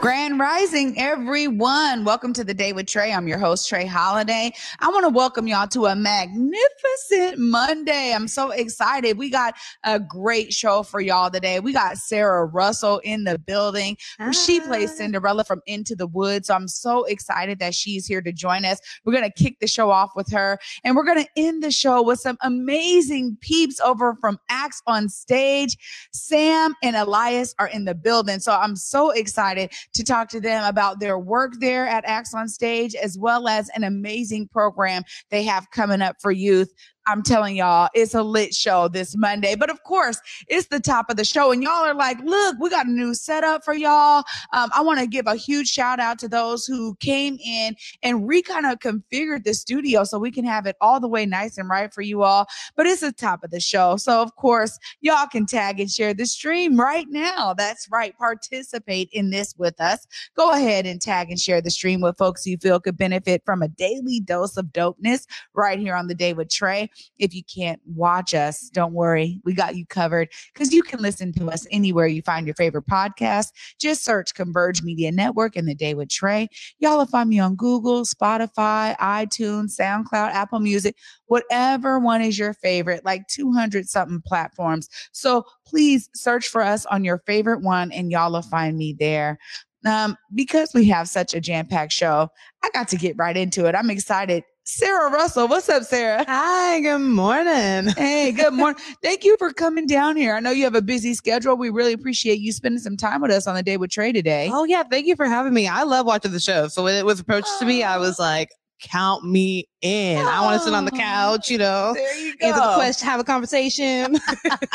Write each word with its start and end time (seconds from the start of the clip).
Grand 0.00 0.38
Rising, 0.38 0.98
everyone. 0.98 2.04
Welcome 2.04 2.32
to 2.34 2.44
the 2.44 2.52
day 2.52 2.72
with 2.72 2.86
Trey. 2.86 3.12
I'm 3.12 3.26
your 3.26 3.38
host, 3.38 3.68
Trey 3.68 3.86
Holiday. 3.86 4.52
I 4.80 4.88
want 4.88 5.04
to 5.04 5.08
welcome 5.08 5.46
y'all 5.46 5.66
to 5.68 5.86
a 5.86 5.96
magnificent 5.96 7.38
Monday. 7.38 8.12
I'm 8.12 8.28
so 8.28 8.50
excited. 8.50 9.16
We 9.16 9.30
got 9.30 9.54
a 9.82 9.98
great 9.98 10.52
show 10.52 10.82
for 10.82 11.00
y'all 11.00 11.30
today. 11.30 11.60
We 11.60 11.72
got 11.72 11.96
Sarah 11.96 12.44
Russell 12.44 12.98
in 12.98 13.24
the 13.24 13.38
building. 13.38 13.96
Hi. 14.18 14.30
She 14.32 14.60
plays 14.60 14.94
Cinderella 14.94 15.42
from 15.44 15.62
Into 15.66 15.96
the 15.96 16.06
Woods. 16.06 16.48
So 16.48 16.54
I'm 16.54 16.68
so 16.68 17.04
excited 17.04 17.58
that 17.60 17.74
she's 17.74 18.06
here 18.06 18.20
to 18.20 18.32
join 18.32 18.64
us. 18.64 18.80
We're 19.04 19.14
going 19.14 19.30
to 19.30 19.42
kick 19.42 19.58
the 19.60 19.66
show 19.66 19.90
off 19.90 20.10
with 20.14 20.30
her 20.32 20.58
and 20.84 20.96
we're 20.96 21.04
going 21.04 21.24
to 21.24 21.30
end 21.36 21.62
the 21.62 21.70
show 21.70 22.02
with 22.02 22.20
some 22.20 22.36
amazing 22.42 23.38
peeps 23.40 23.80
over 23.80 24.14
from 24.16 24.38
Acts 24.50 24.82
on 24.86 25.08
Stage. 25.08 25.78
Sam 26.12 26.74
and 26.82 26.94
Elias 26.94 27.54
are 27.58 27.68
in 27.68 27.86
the 27.86 27.94
building. 27.94 28.40
So 28.40 28.52
I'm 28.52 28.76
so 28.76 29.10
excited 29.10 29.72
to 29.94 30.04
talk 30.04 30.28
to 30.30 30.40
them 30.40 30.64
about 30.64 31.00
their 31.00 31.18
work 31.18 31.54
there 31.60 31.86
at 31.86 32.04
Acts 32.06 32.34
on 32.34 32.48
Stage, 32.48 32.94
as 32.94 33.18
well 33.18 33.48
as 33.48 33.68
an 33.74 33.84
amazing 33.84 34.48
program 34.48 35.02
they 35.30 35.42
have 35.42 35.70
coming 35.70 36.02
up 36.02 36.16
for 36.20 36.30
youth 36.30 36.72
I'm 37.06 37.22
telling 37.22 37.56
y'all, 37.56 37.88
it's 37.94 38.14
a 38.14 38.22
lit 38.22 38.54
show 38.54 38.88
this 38.88 39.16
Monday. 39.16 39.54
But 39.56 39.70
of 39.70 39.82
course, 39.82 40.20
it's 40.48 40.68
the 40.68 40.80
top 40.80 41.10
of 41.10 41.16
the 41.16 41.24
show. 41.24 41.52
And 41.52 41.62
y'all 41.62 41.84
are 41.84 41.94
like, 41.94 42.18
look, 42.20 42.56
we 42.58 42.70
got 42.70 42.86
a 42.86 42.90
new 42.90 43.14
setup 43.14 43.64
for 43.64 43.74
y'all. 43.74 44.24
Um, 44.52 44.70
I 44.74 44.80
want 44.80 45.00
to 45.00 45.06
give 45.06 45.26
a 45.26 45.36
huge 45.36 45.68
shout 45.68 46.00
out 46.00 46.18
to 46.20 46.28
those 46.28 46.64
who 46.64 46.94
came 46.96 47.38
in 47.44 47.76
and 48.02 48.26
re 48.26 48.40
kind 48.40 48.66
of 48.66 48.78
configured 48.78 49.44
the 49.44 49.52
studio 49.54 50.04
so 50.04 50.18
we 50.18 50.30
can 50.30 50.44
have 50.44 50.66
it 50.66 50.76
all 50.80 50.98
the 50.98 51.08
way 51.08 51.26
nice 51.26 51.58
and 51.58 51.68
right 51.68 51.92
for 51.92 52.02
you 52.02 52.22
all. 52.22 52.46
But 52.76 52.86
it's 52.86 53.02
the 53.02 53.12
top 53.12 53.44
of 53.44 53.50
the 53.50 53.60
show. 53.60 53.96
So 53.96 54.22
of 54.22 54.34
course, 54.36 54.78
y'all 55.00 55.26
can 55.26 55.46
tag 55.46 55.80
and 55.80 55.90
share 55.90 56.14
the 56.14 56.26
stream 56.26 56.80
right 56.80 57.06
now. 57.10 57.54
That's 57.54 57.88
right. 57.90 58.16
Participate 58.16 59.10
in 59.12 59.30
this 59.30 59.54
with 59.58 59.80
us. 59.80 60.06
Go 60.36 60.52
ahead 60.52 60.86
and 60.86 61.00
tag 61.00 61.30
and 61.30 61.38
share 61.38 61.60
the 61.60 61.70
stream 61.70 62.00
with 62.00 62.16
folks 62.16 62.46
you 62.46 62.56
feel 62.56 62.80
could 62.80 62.96
benefit 62.96 63.42
from 63.44 63.62
a 63.62 63.68
daily 63.68 64.20
dose 64.20 64.56
of 64.56 64.66
dopeness 64.66 65.26
right 65.52 65.78
here 65.78 65.94
on 65.94 66.06
the 66.06 66.14
day 66.14 66.32
with 66.32 66.48
Trey. 66.48 66.90
If 67.18 67.34
you 67.34 67.42
can't 67.44 67.80
watch 67.86 68.34
us, 68.34 68.68
don't 68.70 68.92
worry. 68.92 69.40
We 69.44 69.54
got 69.54 69.76
you 69.76 69.86
covered 69.86 70.28
because 70.52 70.72
you 70.72 70.82
can 70.82 71.00
listen 71.00 71.32
to 71.34 71.50
us 71.50 71.66
anywhere 71.70 72.06
you 72.06 72.22
find 72.22 72.46
your 72.46 72.54
favorite 72.54 72.86
podcast. 72.86 73.52
Just 73.78 74.04
search 74.04 74.34
Converge 74.34 74.82
Media 74.82 75.12
Network 75.12 75.56
and 75.56 75.68
The 75.68 75.74
Day 75.74 75.94
with 75.94 76.08
Trey. 76.08 76.48
Y'all 76.78 76.98
will 76.98 77.06
find 77.06 77.28
me 77.28 77.38
on 77.38 77.56
Google, 77.56 78.04
Spotify, 78.04 78.96
iTunes, 78.98 79.78
SoundCloud, 79.78 80.30
Apple 80.30 80.60
Music, 80.60 80.96
whatever 81.26 81.98
one 81.98 82.22
is 82.22 82.38
your 82.38 82.54
favorite, 82.54 83.04
like 83.04 83.26
200 83.28 83.88
something 83.88 84.22
platforms. 84.22 84.88
So 85.12 85.44
please 85.66 86.08
search 86.14 86.48
for 86.48 86.62
us 86.62 86.86
on 86.86 87.04
your 87.04 87.18
favorite 87.26 87.62
one 87.62 87.92
and 87.92 88.10
y'all 88.10 88.32
will 88.32 88.42
find 88.42 88.76
me 88.76 88.94
there. 88.98 89.38
Um, 89.86 90.16
because 90.34 90.72
we 90.72 90.86
have 90.88 91.08
such 91.08 91.34
a 91.34 91.40
jam 91.40 91.66
packed 91.66 91.92
show, 91.92 92.28
I 92.62 92.70
got 92.72 92.88
to 92.88 92.96
get 92.96 93.16
right 93.18 93.36
into 93.36 93.66
it. 93.66 93.74
I'm 93.74 93.90
excited 93.90 94.44
Sarah 94.66 95.10
Russell. 95.10 95.46
What's 95.46 95.68
up, 95.68 95.82
Sarah? 95.82 96.24
Hi, 96.26 96.80
good 96.80 96.98
morning. 97.00 97.92
Hey, 97.98 98.32
good 98.32 98.54
morning. 98.54 98.82
Thank 99.02 99.22
you 99.22 99.36
for 99.36 99.52
coming 99.52 99.86
down 99.86 100.16
here. 100.16 100.34
I 100.34 100.40
know 100.40 100.52
you 100.52 100.64
have 100.64 100.74
a 100.74 100.80
busy 100.80 101.12
schedule. 101.12 101.54
We 101.54 101.68
really 101.68 101.92
appreciate 101.92 102.40
you 102.40 102.50
spending 102.50 102.78
some 102.78 102.96
time 102.96 103.20
with 103.20 103.30
us 103.30 103.46
on 103.46 103.54
the 103.54 103.62
day 103.62 103.76
with 103.76 103.90
Trey 103.90 104.10
today. 104.10 104.48
Oh, 104.50 104.64
yeah. 104.64 104.82
Thank 104.82 105.06
you 105.06 105.16
for 105.16 105.26
having 105.26 105.52
me. 105.52 105.68
I 105.68 105.82
love 105.82 106.06
watching 106.06 106.32
the 106.32 106.40
show. 106.40 106.68
So 106.68 106.84
when 106.84 106.94
it 106.94 107.04
was 107.04 107.20
approached 107.20 107.50
to 107.58 107.66
me, 107.66 107.82
I 107.82 107.98
was 107.98 108.18
ah. 108.18 108.22
like, 108.22 108.48
count 108.80 109.24
me 109.24 109.68
in. 109.82 110.18
Oh, 110.18 110.28
I 110.28 110.40
want 110.42 110.60
to 110.60 110.64
sit 110.64 110.74
on 110.74 110.84
the 110.84 110.92
ah, 110.94 110.98
couch, 110.98 111.50
you 111.50 111.58
know, 111.58 111.92
there 111.94 112.18
you 112.18 112.36
go. 112.36 112.46
answer 112.48 112.60
the 112.60 112.74
question, 112.74 113.08
have 113.08 113.20
a 113.20 113.24
conversation. 113.24 114.18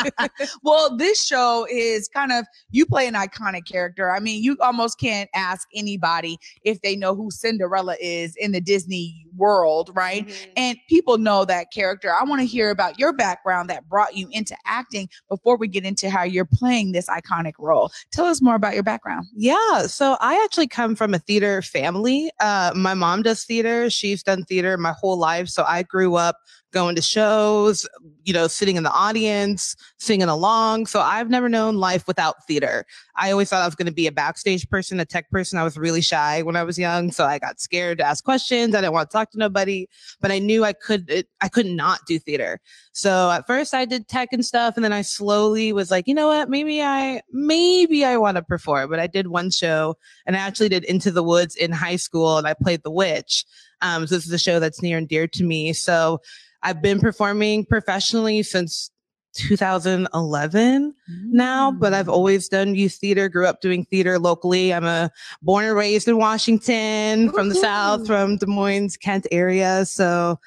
well, 0.62 0.96
this 0.96 1.24
show 1.24 1.66
is 1.70 2.08
kind 2.08 2.32
of 2.32 2.46
you 2.70 2.86
play 2.86 3.06
an 3.06 3.14
iconic 3.14 3.66
character. 3.66 4.10
I 4.10 4.20
mean, 4.20 4.42
you 4.42 4.56
almost 4.60 4.98
can't 4.98 5.30
ask 5.34 5.68
anybody 5.74 6.38
if 6.62 6.80
they 6.82 6.96
know 6.96 7.14
who 7.14 7.30
Cinderella 7.30 7.96
is 8.00 8.34
in 8.36 8.52
the 8.52 8.60
Disney 8.60 9.26
world, 9.40 9.90
right? 9.94 10.26
Mm-hmm. 10.28 10.50
And 10.56 10.78
people 10.88 11.18
know 11.18 11.44
that 11.46 11.72
character. 11.72 12.12
I 12.14 12.22
want 12.22 12.40
to 12.42 12.46
hear 12.46 12.70
about 12.70 12.98
your 12.98 13.12
background 13.12 13.68
that 13.70 13.88
brought 13.88 14.14
you 14.14 14.28
into 14.30 14.56
acting 14.66 15.08
before 15.28 15.56
we 15.56 15.66
get 15.66 15.84
into 15.84 16.10
how 16.10 16.22
you're 16.22 16.44
playing 16.44 16.92
this 16.92 17.08
iconic 17.08 17.54
role. 17.58 17.90
Tell 18.12 18.26
us 18.26 18.40
more 18.40 18.54
about 18.54 18.74
your 18.74 18.84
background. 18.84 19.26
Yeah, 19.34 19.86
so 19.86 20.16
I 20.20 20.40
actually 20.44 20.68
come 20.68 20.94
from 20.94 21.14
a 21.14 21.18
theater 21.18 21.62
family. 21.62 22.30
Uh, 22.38 22.72
my 22.76 22.94
mom 22.94 23.22
does 23.22 23.44
theater. 23.44 23.90
She's 23.90 24.22
done 24.22 24.44
theater 24.44 24.76
my 24.76 24.92
whole 24.92 25.16
life. 25.16 25.48
So 25.48 25.64
I 25.66 25.82
grew 25.82 26.14
up 26.14 26.36
going 26.72 26.94
to 26.96 27.02
shows, 27.02 27.88
you 28.24 28.32
know, 28.32 28.46
sitting 28.46 28.76
in 28.76 28.82
the 28.82 28.92
audience, 28.92 29.76
singing 29.98 30.28
along. 30.28 30.86
So 30.86 31.00
I've 31.00 31.30
never 31.30 31.48
known 31.48 31.76
life 31.76 32.06
without 32.06 32.46
theater. 32.46 32.84
I 33.16 33.30
always 33.30 33.50
thought 33.50 33.62
I 33.62 33.66
was 33.66 33.74
going 33.74 33.86
to 33.86 33.92
be 33.92 34.06
a 34.06 34.12
backstage 34.12 34.68
person, 34.68 35.00
a 35.00 35.04
tech 35.04 35.30
person. 35.30 35.58
I 35.58 35.64
was 35.64 35.76
really 35.76 36.00
shy 36.00 36.42
when 36.42 36.56
I 36.56 36.62
was 36.62 36.78
young, 36.78 37.10
so 37.10 37.24
I 37.24 37.38
got 37.38 37.60
scared 37.60 37.98
to 37.98 38.04
ask 38.04 38.24
questions. 38.24 38.74
I 38.74 38.80
didn't 38.80 38.94
want 38.94 39.10
to 39.10 39.12
talk 39.12 39.30
to 39.32 39.38
nobody, 39.38 39.88
but 40.20 40.30
I 40.30 40.38
knew 40.38 40.64
I 40.64 40.72
could 40.72 41.10
it, 41.10 41.28
I 41.40 41.48
could 41.48 41.66
not 41.66 42.00
do 42.06 42.18
theater. 42.18 42.60
So 42.92 43.30
at 43.30 43.46
first 43.46 43.74
I 43.74 43.84
did 43.84 44.08
tech 44.08 44.30
and 44.32 44.44
stuff 44.44 44.74
and 44.76 44.84
then 44.84 44.92
I 44.92 45.02
slowly 45.02 45.72
was 45.72 45.90
like, 45.90 46.06
you 46.08 46.14
know 46.14 46.26
what? 46.26 46.48
Maybe 46.48 46.82
I 46.82 47.22
maybe 47.32 48.04
I 48.04 48.16
want 48.16 48.36
to 48.36 48.42
perform. 48.42 48.90
But 48.90 49.00
I 49.00 49.06
did 49.06 49.28
one 49.28 49.50
show 49.50 49.96
and 50.26 50.36
I 50.36 50.40
actually 50.40 50.68
did 50.68 50.84
Into 50.84 51.10
the 51.10 51.22
Woods 51.22 51.56
in 51.56 51.72
high 51.72 51.96
school 51.96 52.38
and 52.38 52.46
I 52.46 52.54
played 52.54 52.82
the 52.82 52.90
witch. 52.90 53.44
Um, 53.82 54.06
so 54.06 54.14
this 54.14 54.26
is 54.26 54.32
a 54.32 54.38
show 54.38 54.60
that's 54.60 54.82
near 54.82 54.98
and 54.98 55.08
dear 55.08 55.26
to 55.28 55.44
me. 55.44 55.72
So 55.72 56.20
I've 56.62 56.82
been 56.82 57.00
performing 57.00 57.64
professionally 57.64 58.42
since 58.42 58.90
2011 59.34 60.94
now, 61.28 61.70
but 61.70 61.94
I've 61.94 62.06
mm. 62.06 62.12
always 62.12 62.48
done 62.48 62.74
youth 62.74 62.94
theater, 62.94 63.28
grew 63.28 63.46
up 63.46 63.60
doing 63.60 63.84
theater 63.84 64.18
locally. 64.18 64.74
I'm 64.74 64.84
a 64.84 65.10
born 65.42 65.64
and 65.64 65.76
raised 65.76 66.08
in 66.08 66.18
Washington 66.18 67.30
from 67.30 67.48
the 67.48 67.54
South, 67.54 68.06
from 68.06 68.36
Des 68.38 68.46
Moines, 68.46 68.96
Kent 68.96 69.26
area. 69.30 69.84
So 69.86 70.38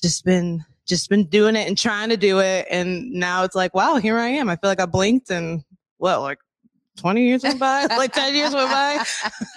just 0.00 0.24
been, 0.24 0.64
just 0.86 1.10
been 1.10 1.26
doing 1.26 1.56
it 1.56 1.68
and 1.68 1.76
trying 1.76 2.08
to 2.08 2.16
do 2.16 2.40
it. 2.40 2.66
And 2.70 3.10
now 3.12 3.44
it's 3.44 3.54
like, 3.54 3.74
wow, 3.74 3.96
here 3.96 4.18
I 4.18 4.28
am. 4.28 4.48
I 4.48 4.56
feel 4.56 4.70
like 4.70 4.80
I 4.80 4.86
blinked 4.86 5.30
and 5.30 5.62
well, 5.98 6.22
like 6.22 6.38
20 6.96 7.26
years 7.26 7.42
went 7.42 7.58
by, 7.58 7.86
like 7.96 8.12
10 8.12 8.34
years 8.34 8.54
went 8.54 8.70
by. 8.70 9.04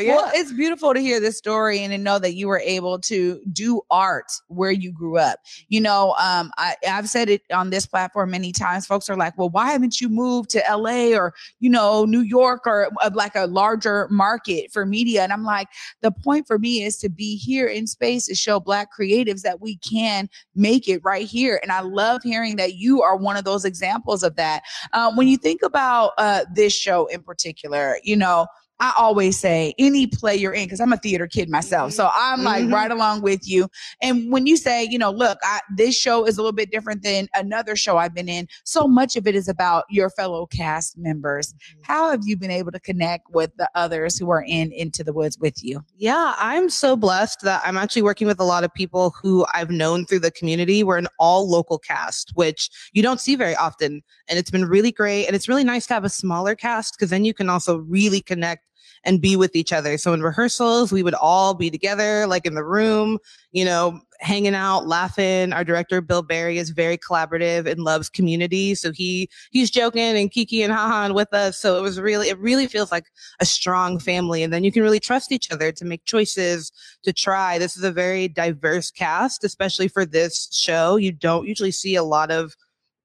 yeah. 0.00 0.16
Well, 0.16 0.30
it's 0.34 0.52
beautiful 0.52 0.94
to 0.94 1.00
hear 1.00 1.18
this 1.20 1.36
story 1.36 1.80
and 1.80 1.92
to 1.92 1.98
know 1.98 2.18
that 2.18 2.34
you 2.34 2.46
were 2.46 2.60
able 2.60 2.98
to 3.00 3.40
do 3.52 3.80
art 3.90 4.30
where 4.48 4.70
you 4.70 4.92
grew 4.92 5.18
up. 5.18 5.40
You 5.68 5.80
know, 5.80 6.14
um, 6.18 6.52
I, 6.58 6.76
I've 6.88 7.08
said 7.08 7.28
it 7.28 7.42
on 7.52 7.70
this 7.70 7.86
platform 7.86 8.30
many 8.30 8.52
times. 8.52 8.86
Folks 8.86 9.10
are 9.10 9.16
like, 9.16 9.36
well, 9.36 9.48
why 9.48 9.72
haven't 9.72 10.00
you 10.00 10.08
moved 10.08 10.50
to 10.50 10.62
LA 10.70 11.16
or, 11.16 11.34
you 11.58 11.68
know, 11.68 12.04
New 12.04 12.20
York 12.20 12.66
or 12.66 12.88
uh, 13.02 13.10
like 13.14 13.34
a 13.34 13.46
larger 13.46 14.06
market 14.08 14.70
for 14.72 14.86
media? 14.86 15.22
And 15.22 15.32
I'm 15.32 15.44
like, 15.44 15.68
the 16.02 16.12
point 16.12 16.46
for 16.46 16.58
me 16.58 16.84
is 16.84 16.98
to 16.98 17.08
be 17.08 17.36
here 17.36 17.66
in 17.66 17.86
space 17.86 18.26
to 18.26 18.34
show 18.34 18.60
Black 18.60 18.90
creatives 18.96 19.42
that 19.42 19.60
we 19.60 19.76
can 19.78 20.28
make 20.54 20.88
it 20.88 21.00
right 21.02 21.26
here. 21.26 21.58
And 21.62 21.72
I 21.72 21.80
love 21.80 22.22
hearing 22.22 22.56
that 22.56 22.74
you 22.74 23.02
are 23.02 23.16
one 23.16 23.36
of 23.36 23.44
those 23.44 23.64
examples 23.64 24.22
of 24.22 24.36
that. 24.36 24.62
Uh, 24.92 25.12
when 25.14 25.26
you 25.26 25.36
think 25.36 25.62
about 25.62 26.12
uh, 26.18 26.44
this 26.54 26.75
show 26.76 27.06
in 27.06 27.22
particular, 27.22 27.98
you 28.02 28.16
know, 28.16 28.46
I 28.78 28.92
always 28.98 29.38
say 29.38 29.74
any 29.78 30.06
play 30.06 30.36
you're 30.36 30.52
in, 30.52 30.64
because 30.64 30.80
I'm 30.80 30.92
a 30.92 30.98
theater 30.98 31.26
kid 31.26 31.48
myself. 31.48 31.92
So 31.92 32.10
I'm 32.14 32.42
like 32.42 32.64
mm-hmm. 32.64 32.74
right 32.74 32.90
along 32.90 33.22
with 33.22 33.48
you. 33.48 33.68
And 34.02 34.30
when 34.30 34.46
you 34.46 34.56
say, 34.56 34.84
you 34.84 34.98
know, 34.98 35.10
look, 35.10 35.38
I, 35.42 35.60
this 35.76 35.96
show 35.96 36.26
is 36.26 36.36
a 36.36 36.42
little 36.42 36.52
bit 36.52 36.70
different 36.70 37.02
than 37.02 37.28
another 37.34 37.76
show 37.76 37.96
I've 37.96 38.14
been 38.14 38.28
in, 38.28 38.48
so 38.64 38.86
much 38.86 39.16
of 39.16 39.26
it 39.26 39.34
is 39.34 39.48
about 39.48 39.84
your 39.88 40.10
fellow 40.10 40.46
cast 40.46 40.98
members. 40.98 41.52
Mm-hmm. 41.52 41.80
How 41.82 42.10
have 42.10 42.20
you 42.24 42.36
been 42.36 42.50
able 42.50 42.72
to 42.72 42.80
connect 42.80 43.30
with 43.30 43.50
the 43.56 43.68
others 43.74 44.18
who 44.18 44.30
are 44.30 44.44
in 44.46 44.72
Into 44.72 45.02
the 45.02 45.12
Woods 45.12 45.38
with 45.38 45.64
you? 45.64 45.82
Yeah, 45.96 46.34
I'm 46.36 46.68
so 46.68 46.96
blessed 46.96 47.40
that 47.42 47.62
I'm 47.64 47.78
actually 47.78 48.02
working 48.02 48.26
with 48.26 48.40
a 48.40 48.44
lot 48.44 48.64
of 48.64 48.72
people 48.74 49.14
who 49.22 49.46
I've 49.54 49.70
known 49.70 50.04
through 50.04 50.20
the 50.20 50.30
community. 50.30 50.84
We're 50.84 50.98
an 50.98 51.08
all 51.18 51.48
local 51.48 51.78
cast, 51.78 52.32
which 52.34 52.68
you 52.92 53.02
don't 53.02 53.20
see 53.20 53.36
very 53.36 53.56
often. 53.56 54.02
And 54.28 54.38
it's 54.38 54.50
been 54.50 54.66
really 54.66 54.92
great. 54.92 55.26
And 55.26 55.34
it's 55.34 55.48
really 55.48 55.64
nice 55.64 55.86
to 55.86 55.94
have 55.94 56.04
a 56.04 56.10
smaller 56.10 56.54
cast 56.54 56.94
because 56.96 57.10
then 57.10 57.24
you 57.24 57.32
can 57.32 57.48
also 57.48 57.78
really 57.78 58.20
connect 58.20 58.64
and 59.06 59.22
be 59.22 59.36
with 59.36 59.54
each 59.54 59.72
other. 59.72 59.96
So 59.96 60.12
in 60.12 60.20
rehearsals, 60.20 60.92
we 60.92 61.04
would 61.04 61.14
all 61.14 61.54
be 61.54 61.70
together, 61.70 62.26
like 62.26 62.44
in 62.44 62.54
the 62.54 62.64
room, 62.64 63.18
you 63.52 63.64
know, 63.64 64.00
hanging 64.18 64.54
out, 64.54 64.88
laughing. 64.88 65.52
Our 65.52 65.62
director, 65.62 66.00
Bill 66.00 66.22
Berry, 66.22 66.58
is 66.58 66.70
very 66.70 66.98
collaborative 66.98 67.70
and 67.70 67.84
loves 67.84 68.08
community. 68.08 68.74
So 68.74 68.90
he, 68.90 69.30
he's 69.52 69.70
joking 69.70 70.02
and 70.02 70.30
kiki 70.30 70.62
and 70.62 70.72
haha 70.72 71.12
with 71.12 71.32
us. 71.32 71.56
So 71.56 71.78
it 71.78 71.82
was 71.82 72.00
really, 72.00 72.28
it 72.28 72.38
really 72.38 72.66
feels 72.66 72.90
like 72.90 73.04
a 73.38 73.46
strong 73.46 74.00
family. 74.00 74.42
And 74.42 74.52
then 74.52 74.64
you 74.64 74.72
can 74.72 74.82
really 74.82 75.00
trust 75.00 75.30
each 75.30 75.52
other 75.52 75.70
to 75.70 75.84
make 75.84 76.04
choices, 76.04 76.72
to 77.04 77.12
try. 77.12 77.58
This 77.58 77.76
is 77.76 77.84
a 77.84 77.92
very 77.92 78.26
diverse 78.26 78.90
cast, 78.90 79.44
especially 79.44 79.86
for 79.86 80.04
this 80.04 80.48
show. 80.52 80.96
You 80.96 81.12
don't 81.12 81.46
usually 81.46 81.70
see 81.70 81.94
a 81.94 82.02
lot 82.02 82.32
of 82.32 82.56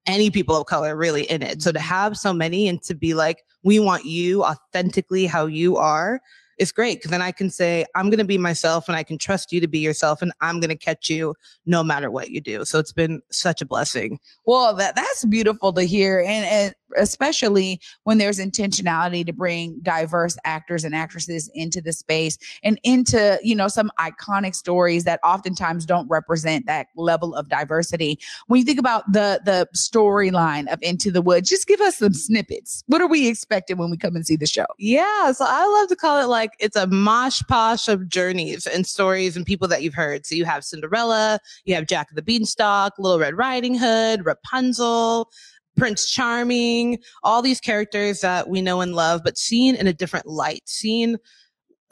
any 0.06 0.30
people 0.30 0.56
of 0.56 0.66
color 0.66 0.96
really 0.96 1.22
in 1.24 1.42
it. 1.42 1.62
So 1.62 1.72
to 1.72 1.78
mm-hmm. 1.78 1.88
have 1.88 2.16
so 2.16 2.32
many 2.32 2.68
and 2.68 2.82
to 2.82 2.94
be 2.94 3.14
like, 3.14 3.42
we 3.62 3.78
want 3.78 4.04
you 4.04 4.44
authentically 4.44 5.26
how 5.26 5.46
you 5.46 5.76
are 5.76 6.20
it's 6.58 6.72
great 6.72 6.98
because 6.98 7.10
then 7.10 7.22
I 7.22 7.32
can 7.32 7.50
say, 7.50 7.84
I'm 7.94 8.08
going 8.08 8.18
to 8.18 8.24
be 8.24 8.38
myself 8.38 8.88
and 8.88 8.96
I 8.96 9.02
can 9.02 9.18
trust 9.18 9.52
you 9.52 9.60
to 9.60 9.68
be 9.68 9.78
yourself 9.78 10.22
and 10.22 10.32
I'm 10.40 10.60
going 10.60 10.70
to 10.70 10.76
catch 10.76 11.08
you 11.08 11.34
no 11.66 11.82
matter 11.82 12.10
what 12.10 12.30
you 12.30 12.40
do. 12.40 12.64
So 12.64 12.78
it's 12.78 12.92
been 12.92 13.20
such 13.30 13.60
a 13.60 13.66
blessing. 13.66 14.20
Well, 14.46 14.74
that, 14.76 14.94
that's 14.94 15.24
beautiful 15.24 15.72
to 15.72 15.82
hear. 15.82 16.20
And, 16.20 16.46
and 16.46 16.74
especially 16.96 17.80
when 18.04 18.18
there's 18.18 18.38
intentionality 18.38 19.24
to 19.26 19.32
bring 19.32 19.78
diverse 19.82 20.36
actors 20.44 20.84
and 20.84 20.94
actresses 20.94 21.50
into 21.54 21.80
the 21.80 21.92
space 21.92 22.38
and 22.62 22.80
into, 22.82 23.38
you 23.42 23.54
know, 23.54 23.68
some 23.68 23.90
iconic 23.98 24.54
stories 24.54 25.04
that 25.04 25.20
oftentimes 25.24 25.86
don't 25.86 26.08
represent 26.08 26.66
that 26.66 26.88
level 26.96 27.34
of 27.34 27.48
diversity. 27.48 28.18
When 28.46 28.58
you 28.58 28.64
think 28.64 28.78
about 28.78 29.10
the, 29.12 29.40
the 29.44 29.68
storyline 29.76 30.72
of 30.72 30.78
Into 30.82 31.10
the 31.10 31.22
Woods, 31.22 31.48
just 31.48 31.66
give 31.66 31.80
us 31.80 31.98
some 31.98 32.14
snippets. 32.14 32.84
What 32.86 33.00
are 33.00 33.06
we 33.06 33.28
expecting 33.28 33.78
when 33.78 33.90
we 33.90 33.96
come 33.96 34.16
and 34.16 34.26
see 34.26 34.36
the 34.36 34.46
show? 34.46 34.66
Yeah. 34.78 35.32
So 35.32 35.44
I 35.48 35.66
love 35.80 35.88
to 35.88 35.96
call 35.96 36.22
it 36.22 36.26
like 36.26 36.52
it's 36.58 36.76
a 36.76 36.86
mosh 36.86 37.42
posh 37.48 37.88
of 37.88 38.08
journeys 38.08 38.66
and 38.66 38.86
stories 38.86 39.36
and 39.36 39.46
people 39.46 39.68
that 39.68 39.82
you've 39.82 39.94
heard. 39.94 40.26
So 40.26 40.34
you 40.34 40.44
have 40.44 40.64
Cinderella, 40.64 41.40
you 41.64 41.74
have 41.74 41.86
Jack 41.86 42.10
of 42.10 42.16
the 42.16 42.22
Beanstalk, 42.22 42.98
Little 42.98 43.18
Red 43.18 43.36
Riding 43.36 43.74
Hood, 43.74 44.24
Rapunzel, 44.24 45.30
Prince 45.76 46.10
Charming, 46.10 46.98
all 47.22 47.42
these 47.42 47.60
characters 47.60 48.20
that 48.20 48.48
we 48.48 48.60
know 48.60 48.80
and 48.80 48.94
love, 48.94 49.22
but 49.24 49.38
seen 49.38 49.74
in 49.74 49.86
a 49.86 49.92
different 49.92 50.26
light, 50.26 50.62
seen 50.66 51.18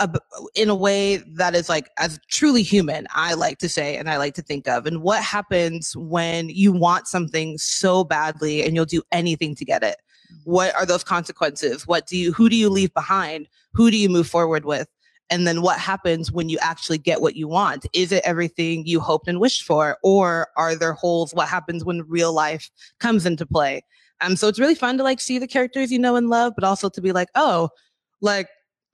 a, 0.01 0.11
in 0.55 0.69
a 0.69 0.75
way 0.75 1.19
that 1.35 1.55
is 1.55 1.69
like 1.69 1.91
as 1.99 2.19
truly 2.29 2.63
human, 2.63 3.07
I 3.15 3.35
like 3.35 3.59
to 3.59 3.69
say, 3.69 3.97
and 3.97 4.09
I 4.11 4.17
like 4.17 4.35
to 4.35 4.43
think 4.43 4.67
of. 4.67 4.87
And 4.87 5.03
what 5.03 5.23
happens 5.23 5.95
when 5.97 6.49
you 6.49 6.73
want 6.73 7.07
something 7.07 7.59
so 7.59 8.05
badly 8.05 8.65
and 8.65 8.75
you'll 8.75 8.87
do 8.87 9.03
anything 9.13 9.55
to 9.57 9.65
get 9.65 9.83
it? 9.83 9.97
Mm-hmm. 10.33 10.51
What 10.51 10.75
are 10.75 10.87
those 10.87 11.05
consequences? 11.05 11.87
What 11.87 12.07
do 12.07 12.17
you, 12.17 12.33
who 12.33 12.49
do 12.49 12.57
you 12.57 12.71
leave 12.71 12.93
behind? 12.95 13.47
Who 13.75 13.91
do 13.91 13.97
you 13.97 14.09
move 14.09 14.27
forward 14.27 14.65
with? 14.65 14.89
And 15.31 15.47
then 15.47 15.63
what 15.63 15.79
happens 15.79 16.33
when 16.33 16.49
you 16.49 16.59
actually 16.61 16.99
get 16.99 17.21
what 17.21 17.37
you 17.37 17.47
want? 17.47 17.87
Is 17.93 18.11
it 18.11 18.23
everything 18.25 18.85
you 18.85 18.99
hoped 19.01 19.29
and 19.29 19.41
wished 19.41 19.63
for? 19.63 19.97
Or 20.03 20.49
are 20.57 20.75
there 20.75 20.93
holes? 20.93 21.33
What 21.33 21.49
happens 21.49 21.85
when 21.85 22.03
real 22.09 22.33
life 22.33 22.69
comes 22.99 23.25
into 23.25 23.47
play? 23.47 23.83
Um, 24.21 24.37
so 24.37 24.49
it's 24.49 24.59
really 24.59 24.75
fun 24.75 24.99
to 24.99 25.05
like 25.05 25.21
see 25.21 25.39
the 25.39 25.47
characters 25.47 25.91
you 25.91 25.99
know 25.99 26.17
and 26.17 26.29
love, 26.29 26.55
but 26.57 26.65
also 26.65 26.89
to 26.91 27.01
be 27.01 27.13
like, 27.13 27.29
oh, 27.35 27.71
like 28.21 28.49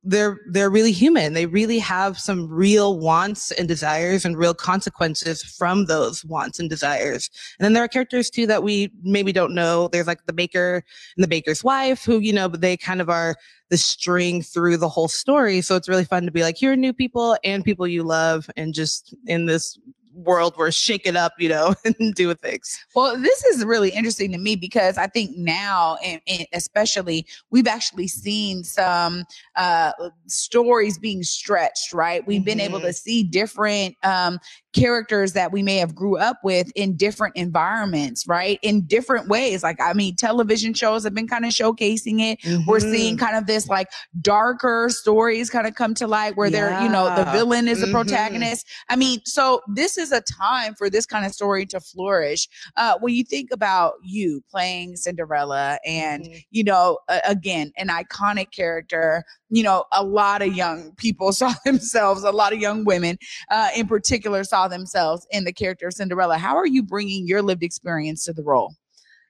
they're 0.07 0.41
they're 0.49 0.71
really 0.71 0.93
human. 0.93 1.33
They 1.33 1.47
really 1.47 1.79
have 1.81 2.19
some 2.19 2.49
real 2.49 2.99
wants 2.99 3.51
and 3.53 3.67
desires 3.67 4.25
and 4.25 4.37
real 4.37 4.55
consequences 4.55 5.43
from 5.43 5.87
those 5.87 6.25
wants 6.25 6.61
and 6.61 6.71
desires. 6.71 7.29
And 7.59 7.65
then 7.65 7.73
there 7.73 7.83
are 7.83 7.89
characters 7.89 8.31
too 8.31 8.47
that 8.47 8.63
we 8.63 8.93
maybe 9.03 9.33
don't 9.33 9.55
know. 9.55 9.89
There's 9.89 10.07
like 10.07 10.25
the 10.27 10.33
baker 10.33 10.85
and 11.17 11.25
the 11.25 11.29
baker's 11.29 11.65
wife 11.65 12.05
who, 12.05 12.21
you 12.21 12.33
know, 12.33 12.49
but 12.49 12.61
they 12.61 12.77
kind 12.77 13.01
of 13.01 13.11
are 13.11 13.35
the 13.69 13.77
string 13.77 14.43
through 14.43 14.77
the 14.77 14.89
whole 14.89 15.09
story. 15.09 15.61
So 15.61 15.75
it's 15.75 15.89
really 15.89 16.05
fun 16.05 16.25
to 16.25 16.31
be 16.31 16.43
like, 16.43 16.57
here 16.57 16.73
are 16.73 16.77
new 16.77 16.93
people 16.93 17.37
and 17.43 17.65
people 17.65 17.87
you 17.89 18.05
love 18.05 18.49
and 18.57 18.73
just 18.73 19.15
in 19.27 19.47
this 19.47 19.77
world 20.17 20.55
where 20.57 20.73
shake 20.73 21.07
it 21.07 21.17
up, 21.17 21.33
you 21.39 21.49
know, 21.49 21.75
and 21.85 22.15
do 22.15 22.33
things. 22.35 22.79
Well, 22.95 23.21
this 23.21 23.45
is 23.45 23.65
really 23.65 23.91
interesting 23.91 24.33
to 24.33 24.39
me 24.39 24.57
because 24.57 24.99
I 24.99 25.07
think 25.07 25.37
now, 25.37 25.99
and, 26.05 26.21
and 26.27 26.47
especially, 26.53 27.27
we've 27.51 27.67
actually 27.67 28.09
seen 28.09 28.65
some 28.65 29.25
uh, 29.57 29.93
stories 30.27 30.99
being 30.99 31.23
stretched. 31.23 31.93
Right, 31.93 32.27
we've 32.27 32.41
mm-hmm. 32.41 32.45
been 32.47 32.61
able 32.61 32.81
to 32.81 32.87
mm-hmm. 32.87 32.93
see 32.93 33.23
different 33.23 33.97
um, 34.03 34.39
characters 34.77 35.33
that 35.33 35.53
we 35.53 35.63
may 35.63 35.79
have 35.79 35.95
grew 35.95 36.19
up 36.19 36.39
with 36.45 36.71
in 36.77 36.97
different 36.97 37.35
environments, 37.35 38.29
right? 38.29 38.59
In 38.63 38.83
different 38.83 39.29
ways. 39.29 39.63
Like, 39.63 39.81
I 39.81 39.95
mean, 39.95 40.15
television 40.17 40.75
shows 40.75 41.05
have 41.05 41.15
been 41.15 41.27
kind 41.27 41.47
of 41.47 41.53
showcasing 41.53 42.21
it. 42.21 42.41
Mm-hmm. 42.43 42.69
We're 42.71 42.81
seeing 42.81 43.17
kind 43.17 43.37
of 43.37 43.47
this 43.47 43.69
like 43.69 43.89
darker 44.21 44.89
stories 44.91 45.49
kind 45.49 45.67
of 45.67 45.75
come 45.75 45.95
to 45.95 46.07
light 46.07 46.37
where 46.37 46.49
yeah. 46.49 46.71
they're, 46.71 46.83
you 46.83 46.89
know, 46.91 47.15
the 47.17 47.25
villain 47.33 47.69
is 47.69 47.81
the 47.81 47.87
mm-hmm. 47.87 47.95
protagonist. 47.95 48.67
I 48.91 48.97
mean, 48.97 49.21
so 49.25 49.63
this 49.67 49.97
is 49.97 50.13
a 50.13 50.21
time 50.21 50.75
for 50.75 50.91
this 50.91 51.07
kind 51.07 51.25
of 51.25 51.33
story 51.33 51.65
to 51.67 51.81
flourish. 51.81 52.49
Uh, 52.77 52.99
when 53.01 53.15
you 53.15 53.25
think 53.25 53.51
about 53.53 53.95
you 54.03 54.45
playing 54.51 54.97
Cinderella 54.97 55.79
and, 55.87 56.25
mm-hmm. 56.25 56.39
you 56.51 56.65
know, 56.65 56.99
uh, 57.09 57.21
again, 57.25 57.73
an 57.79 57.89
iconic 57.89 58.53
character, 58.53 59.25
you 59.51 59.63
know, 59.63 59.85
a 59.93 60.05
lot 60.05 60.43
of 60.43 60.55
young 60.55 60.93
people 60.97 61.33
saw 61.33 61.53
themselves, 61.65 62.23
a 62.25 62.31
lot 62.31 62.53
of 62.53 62.61
young 62.61 62.85
women 62.85 63.19
uh, 63.51 63.69
in 63.77 63.87
particular 63.87 64.45
saw 64.45 64.69
themselves 64.69 65.27
in 65.31 65.45
the 65.45 65.53
character 65.53 65.89
of 65.89 65.95
Cinderella. 65.95 66.39
How 66.39 66.57
are 66.57 66.67
you 66.67 66.83
bringing 66.83 67.27
your 67.27 67.43
lived 67.43 67.63
experience 67.63 68.25
to 68.25 68.33
the 68.33 68.43
role? 68.43 68.75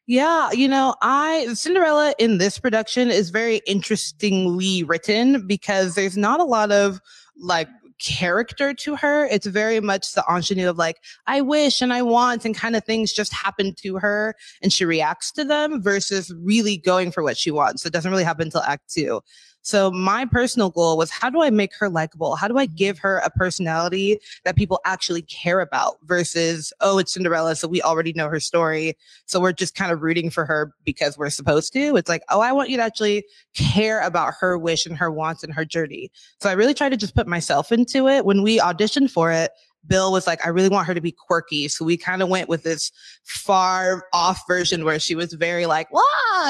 Yeah, 0.09 0.53
you 0.53 0.69
know, 0.69 0.95
I 1.03 1.53
Cinderella 1.55 2.15
in 2.19 2.39
this 2.39 2.61
production 2.61 3.11
is 3.11 3.31
very 3.31 3.61
interestingly 3.67 4.85
written 4.85 5.49
because 5.49 5.97
there's 5.97 6.17
not 6.17 6.39
a 6.39 6.45
lot 6.45 6.71
of 6.71 7.01
like 7.37 7.69
character 7.99 8.75
to 8.75 8.97
her. 8.97 9.27
It's 9.27 9.47
very 9.47 9.81
much 9.81 10.13
the 10.13 10.25
ingenue 10.31 10.69
of 10.69 10.79
like, 10.79 10.99
I 11.27 11.41
wish 11.41 11.81
and 11.81 11.93
I 11.93 12.03
want 12.03 12.45
and 12.45 12.55
kind 12.55 12.77
of 12.77 12.85
things 12.85 13.13
just 13.13 13.33
happen 13.33 13.75
to 13.79 13.99
her 13.99 14.35
and 14.63 14.73
she 14.73 14.85
reacts 14.85 15.33
to 15.33 15.45
them 15.45 15.83
versus 15.83 16.33
really 16.39 16.77
going 16.77 17.11
for 17.11 17.23
what 17.23 17.37
she 17.37 17.51
wants. 17.51 17.83
So 17.83 17.89
it 17.89 17.93
doesn't 17.93 18.11
really 18.11 18.25
happen 18.25 18.47
until 18.47 18.63
act 18.63 18.93
two. 18.93 19.23
So 19.67 19.91
my 19.91 20.25
personal 20.25 20.71
goal 20.71 20.97
was 20.97 21.11
how 21.11 21.29
do 21.29 21.43
I 21.43 21.51
make 21.51 21.75
her 21.75 21.89
likable? 21.89 22.37
How 22.37 22.47
do 22.47 22.57
I 22.57 22.67
mm-hmm. 22.67 22.77
give 22.77 23.01
her 23.01 23.19
a 23.19 23.31
personality 23.31 24.21
that 24.45 24.55
people 24.55 24.81
actually 24.85 25.23
care 25.23 25.59
about 25.59 25.97
versus, 26.05 26.73
oh, 26.81 26.99
it's 26.99 27.13
Cinderella. 27.13 27.57
So 27.57 27.67
we 27.67 27.83
already 27.83 28.13
know 28.13 28.29
her 28.29 28.39
story. 28.39 28.97
So 29.27 29.41
we're 29.41 29.53
just 29.53 29.75
kind 29.75 29.91
of 29.91 30.03
rooting 30.03 30.31
for 30.31 30.45
her 30.45 30.73
because 30.85 31.19
we're 31.19 31.31
supposed 31.31 31.73
to. 31.73 31.97
It's 31.97 32.09
like, 32.09 32.23
oh, 32.31 32.41
I 32.41 32.53
want 32.53 32.71
you 32.71 32.77
to 32.77 32.83
actually 32.85 33.25
care 33.55 34.01
about 34.03 34.35
her 34.39 34.57
wish 34.57 34.87
and 34.87 34.97
her 34.97 35.11
wants 35.11 35.43
and 35.43 35.53
her 35.53 35.65
journey. 35.65 36.13
So 36.41 36.49
I 36.49 36.53
really 36.53 36.75
tried 36.75 36.91
to 36.91 36.97
just 36.97 37.17
put 37.17 37.27
myself 37.27 37.73
into 37.73 38.07
it. 38.07 38.25
When 38.25 38.45
we 38.45 38.61
auditioned 38.61 39.11
for 39.11 39.33
it, 39.33 39.51
Bill 39.87 40.13
was 40.13 40.27
like, 40.27 40.45
I 40.45 40.51
really 40.51 40.69
want 40.69 40.87
her 40.87 40.95
to 40.95 41.01
be 41.01 41.13
quirky. 41.13 41.69
So 41.69 41.85
we 41.85 41.97
kind 41.97 42.23
of 42.23 42.29
went 42.29 42.49
with 42.49 42.63
this 42.63 42.91
far 43.25 44.05
off 44.13 44.43
version 44.47 44.85
where 44.85 44.99
she 44.99 45.15
was 45.15 45.33
very 45.33 45.67
like, 45.67 45.89
what? 45.91 46.07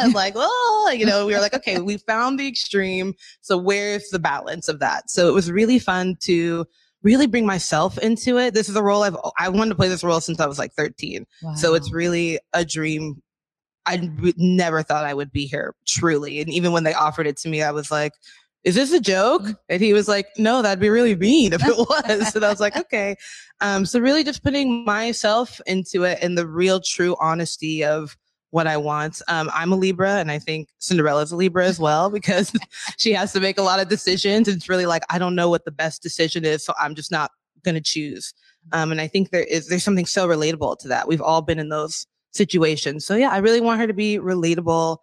Like, 0.14 0.34
oh, 0.36 0.92
you 0.96 1.06
know, 1.06 1.26
we 1.26 1.34
were 1.34 1.40
like, 1.40 1.54
okay, 1.54 1.80
we 1.80 1.96
found 1.98 2.38
the 2.38 2.48
extreme. 2.48 3.14
So 3.40 3.56
where's 3.56 4.08
the 4.10 4.18
balance 4.18 4.68
of 4.68 4.78
that? 4.80 5.10
So 5.10 5.28
it 5.28 5.32
was 5.32 5.50
really 5.50 5.78
fun 5.78 6.16
to 6.22 6.66
really 7.02 7.26
bring 7.26 7.46
myself 7.46 7.98
into 7.98 8.38
it. 8.38 8.52
This 8.52 8.68
is 8.68 8.76
a 8.76 8.82
role 8.82 9.04
I've, 9.04 9.16
I 9.38 9.49
wanted 9.49 9.70
to 9.70 9.75
play 9.76 9.88
this 9.88 10.02
role 10.02 10.20
since 10.20 10.40
I 10.40 10.46
was 10.46 10.58
like 10.58 10.72
13. 10.72 11.25
Wow. 11.42 11.54
So 11.54 11.75
it's 11.75 11.92
really 11.92 12.38
a 12.52 12.64
dream. 12.64 13.22
I 13.87 14.11
never 14.37 14.82
thought 14.82 15.04
I 15.04 15.14
would 15.14 15.30
be 15.30 15.46
here 15.46 15.75
truly. 15.87 16.40
And 16.40 16.50
even 16.50 16.72
when 16.72 16.84
they 16.84 16.94
offered 16.94 17.26
it 17.26 17.37
to 17.38 17.49
me, 17.49 17.62
I 17.62 17.70
was 17.70 17.90
like, 17.90 18.12
is 18.66 18.75
this 18.75 18.92
a 18.92 19.00
joke? 19.00 19.42
Mm-hmm. 19.42 19.52
And 19.68 19.80
he 19.80 19.92
was 19.92 20.08
like, 20.08 20.26
no, 20.37 20.61
that'd 20.61 20.80
be 20.80 20.90
really 20.90 21.14
mean 21.14 21.52
if 21.52 21.64
it 21.64 21.76
was. 21.78 22.35
and 22.35 22.44
I 22.44 22.50
was 22.50 22.61
like, 22.61 22.76
okay. 22.76 23.14
Um, 23.61 23.87
so 23.87 24.00
really 24.00 24.25
just 24.25 24.42
putting 24.42 24.85
myself 24.85 25.61
into 25.66 26.02
it 26.02 26.18
and 26.20 26.37
the 26.37 26.49
real 26.49 26.80
true 26.80 27.16
honesty 27.20 27.85
of 27.85 28.16
what 28.50 28.66
I 28.66 28.76
want. 28.76 29.23
Um, 29.28 29.50
I'm 29.54 29.73
a 29.73 29.76
Libra 29.76 30.16
and 30.16 30.32
I 30.32 30.40
think 30.40 30.68
Cinderella's 30.78 31.30
a 31.30 31.37
Libra 31.37 31.64
as 31.64 31.78
well 31.78 32.11
because 32.11 32.52
she 32.99 33.12
has 33.12 33.32
to 33.35 33.40
make 33.40 33.56
a 33.56 33.62
lot 33.62 33.78
of 33.78 33.88
decisions. 33.88 34.49
It's 34.49 34.68
really 34.68 34.87
like, 34.87 35.04
I 35.11 35.20
don't 35.20 35.37
know 35.37 35.49
what 35.49 35.64
the 35.64 35.70
best 35.70 36.02
decision 36.02 36.44
is. 36.44 36.64
So 36.64 36.75
I'm 36.78 36.96
just 36.96 37.12
not 37.12 37.30
going 37.64 37.76
to 37.76 37.80
choose. 37.80 38.35
Um, 38.73 38.90
and 38.90 39.00
I 39.00 39.06
think 39.06 39.30
there 39.30 39.44
is, 39.44 39.68
there's 39.68 39.85
something 39.85 40.06
so 40.06 40.26
relatable 40.26 40.78
to 40.80 40.88
that. 40.88 41.06
We've 41.06 41.23
all 41.23 41.40
been 41.40 41.61
in 41.61 41.68
those 41.68 42.04
situations. 42.32 43.06
So 43.06 43.14
yeah, 43.14 43.30
I 43.30 43.38
really 43.38 43.61
want 43.61 43.80
her 43.80 43.87
to 43.87 43.94
be 43.94 44.18
relatable 44.18 44.99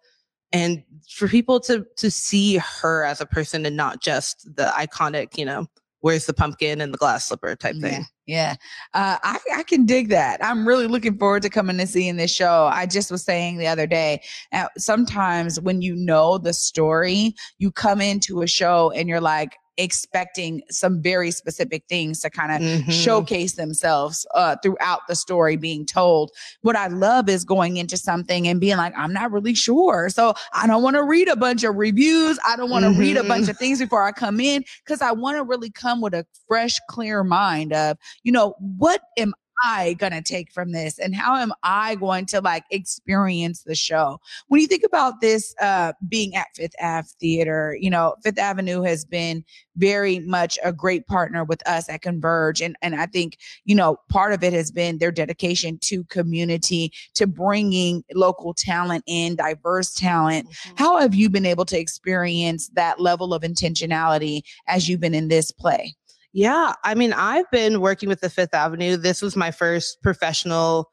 and 0.54 0.82
for 1.10 1.28
people 1.28 1.60
to 1.60 1.84
to 1.96 2.10
see 2.10 2.56
her 2.56 3.04
as 3.04 3.20
a 3.20 3.26
person 3.26 3.66
and 3.66 3.76
not 3.76 4.00
just 4.00 4.48
the 4.56 4.72
iconic, 4.76 5.36
you 5.36 5.44
know, 5.44 5.66
where's 6.00 6.26
the 6.26 6.32
pumpkin 6.32 6.80
and 6.80 6.94
the 6.94 6.98
glass 6.98 7.26
slipper 7.26 7.56
type 7.56 7.76
thing. 7.80 8.04
Yeah, 8.26 8.54
uh, 8.94 9.18
I, 9.22 9.38
I 9.54 9.62
can 9.64 9.84
dig 9.84 10.08
that. 10.08 10.42
I'm 10.42 10.66
really 10.66 10.86
looking 10.86 11.18
forward 11.18 11.42
to 11.42 11.50
coming 11.50 11.78
and 11.78 11.88
seeing 11.88 12.16
this 12.16 12.34
show. 12.34 12.70
I 12.72 12.86
just 12.86 13.10
was 13.10 13.22
saying 13.22 13.58
the 13.58 13.66
other 13.66 13.86
day, 13.86 14.22
uh, 14.52 14.68
sometimes 14.78 15.60
when 15.60 15.82
you 15.82 15.94
know 15.94 16.38
the 16.38 16.54
story, 16.54 17.34
you 17.58 17.70
come 17.70 18.00
into 18.00 18.40
a 18.40 18.46
show 18.46 18.92
and 18.92 19.08
you're 19.08 19.20
like, 19.20 19.56
expecting 19.76 20.62
some 20.70 21.02
very 21.02 21.30
specific 21.30 21.84
things 21.88 22.20
to 22.20 22.30
kind 22.30 22.52
of 22.52 22.60
Mhm. 22.60 22.92
showcase 22.92 23.52
themselves 23.54 24.26
uh, 24.34 24.56
throughout 24.62 25.00
the 25.08 25.14
story 25.14 25.56
being 25.56 25.84
told. 25.84 26.30
What 26.62 26.76
I 26.76 26.86
love 26.86 27.28
is 27.28 27.44
going 27.44 27.76
into 27.76 27.96
something 27.96 28.46
and 28.48 28.60
being 28.60 28.76
like, 28.76 28.92
I'm 28.96 29.12
not 29.12 29.32
really 29.32 29.54
sure. 29.54 30.08
So 30.10 30.34
I 30.52 30.66
don't 30.66 30.82
want 30.82 30.96
to 30.96 31.02
read 31.04 31.28
a 31.28 31.36
bunch 31.36 31.64
of 31.64 31.76
reviews. 31.76 32.38
I 32.46 32.56
don't 32.56 32.70
want 32.70 32.84
to 32.84 32.90
read 32.92 33.16
a 33.16 33.22
Mhm. 33.22 33.28
bunch 33.28 33.48
of 33.48 33.58
things 33.58 33.78
before 33.80 34.02
I 34.04 34.12
come 34.12 34.40
in 34.40 34.64
because 34.84 35.02
I 35.02 35.12
want 35.12 35.36
to 35.38 35.42
really 35.44 35.70
come 35.70 36.00
with 36.00 36.14
a 36.14 36.24
fresh, 36.48 36.78
clear 36.88 37.24
mind 37.24 37.72
of, 37.72 37.96
you 38.22 38.32
know, 38.32 38.54
what 38.58 39.00
am 39.16 39.34
I 39.64 39.94
going 39.94 40.12
to 40.12 40.22
take 40.22 40.52
from 40.52 40.72
this 40.72 40.98
and 40.98 41.14
how 41.14 41.36
am 41.36 41.52
I 41.62 41.94
going 41.94 42.26
to 42.26 42.40
like 42.40 42.64
experience 42.70 43.62
the 43.62 43.74
show? 43.74 44.20
When 44.48 44.60
you 44.60 44.66
think 44.66 44.84
about 44.84 45.20
this 45.20 45.54
uh, 45.60 45.92
being 46.08 46.34
at 46.34 46.48
Fifth 46.54 46.74
Ave 46.80 47.08
Theater, 47.20 47.76
you 47.80 47.90
know, 47.90 48.16
Fifth 48.22 48.38
Avenue 48.38 48.82
has 48.82 49.04
been 49.04 49.44
very 49.76 50.20
much 50.20 50.58
a 50.62 50.72
great 50.72 51.06
partner 51.06 51.44
with 51.44 51.66
us 51.68 51.88
at 51.88 52.02
Converge. 52.02 52.60
And, 52.60 52.76
and 52.82 52.94
I 52.94 53.06
think, 53.06 53.38
you 53.64 53.74
know, 53.74 53.96
part 54.08 54.32
of 54.32 54.44
it 54.44 54.52
has 54.52 54.70
been 54.70 54.98
their 54.98 55.10
dedication 55.10 55.78
to 55.82 56.04
community, 56.04 56.92
to 57.14 57.26
bringing 57.26 58.04
local 58.14 58.54
talent 58.54 59.04
in, 59.06 59.36
diverse 59.36 59.94
talent. 59.94 60.46
How 60.76 60.98
have 60.98 61.14
you 61.14 61.30
been 61.30 61.46
able 61.46 61.64
to 61.66 61.78
experience 61.78 62.68
that 62.74 63.00
level 63.00 63.34
of 63.34 63.42
intentionality 63.42 64.42
as 64.68 64.88
you've 64.88 65.00
been 65.00 65.14
in 65.14 65.28
this 65.28 65.50
play? 65.50 65.94
Yeah, 66.34 66.74
I 66.82 66.94
mean, 66.96 67.12
I've 67.12 67.48
been 67.52 67.80
working 67.80 68.08
with 68.08 68.20
the 68.20 68.28
Fifth 68.28 68.54
Avenue. 68.54 68.96
This 68.96 69.22
was 69.22 69.36
my 69.36 69.52
first 69.52 70.02
professional 70.02 70.90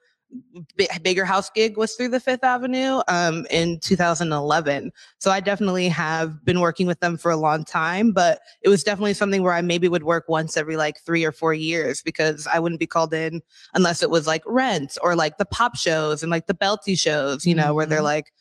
bi- 0.77 0.87
bigger 1.01 1.25
house 1.25 1.49
gig 1.49 1.77
was 1.77 1.95
through 1.95 2.09
the 2.09 2.19
Fifth 2.19 2.43
Avenue 2.43 3.01
um, 3.07 3.47
in 3.49 3.79
2011. 3.79 4.91
So 5.17 5.31
I 5.31 5.39
definitely 5.39 5.89
have 5.89 6.45
been 6.45 6.59
working 6.59 6.85
with 6.85 6.99
them 6.99 7.17
for 7.17 7.31
a 7.31 7.37
long 7.37 7.63
time, 7.65 8.11
but 8.11 8.39
it 8.61 8.69
was 8.69 8.83
definitely 8.83 9.15
something 9.15 9.41
where 9.41 9.53
I 9.53 9.61
maybe 9.61 9.87
would 9.89 10.03
work 10.03 10.25
once 10.29 10.57
every 10.57 10.77
like 10.77 10.99
three 11.01 11.25
or 11.25 11.31
four 11.31 11.55
years 11.55 12.03
because 12.03 12.47
I 12.47 12.59
wouldn't 12.59 12.79
be 12.79 12.87
called 12.87 13.13
in 13.13 13.41
unless 13.73 14.03
it 14.03 14.11
was 14.11 14.27
like 14.27 14.43
rent 14.45 14.95
or 15.01 15.15
like 15.15 15.39
the 15.39 15.45
pop 15.45 15.75
shows 15.75 16.21
and 16.21 16.29
like 16.29 16.45
the 16.45 16.53
belty 16.53 16.97
shows, 16.97 17.47
you 17.47 17.55
know, 17.55 17.73
where 17.73 17.87
they're 17.87 17.99
Mhm. 18.01 18.03
like 18.03 18.31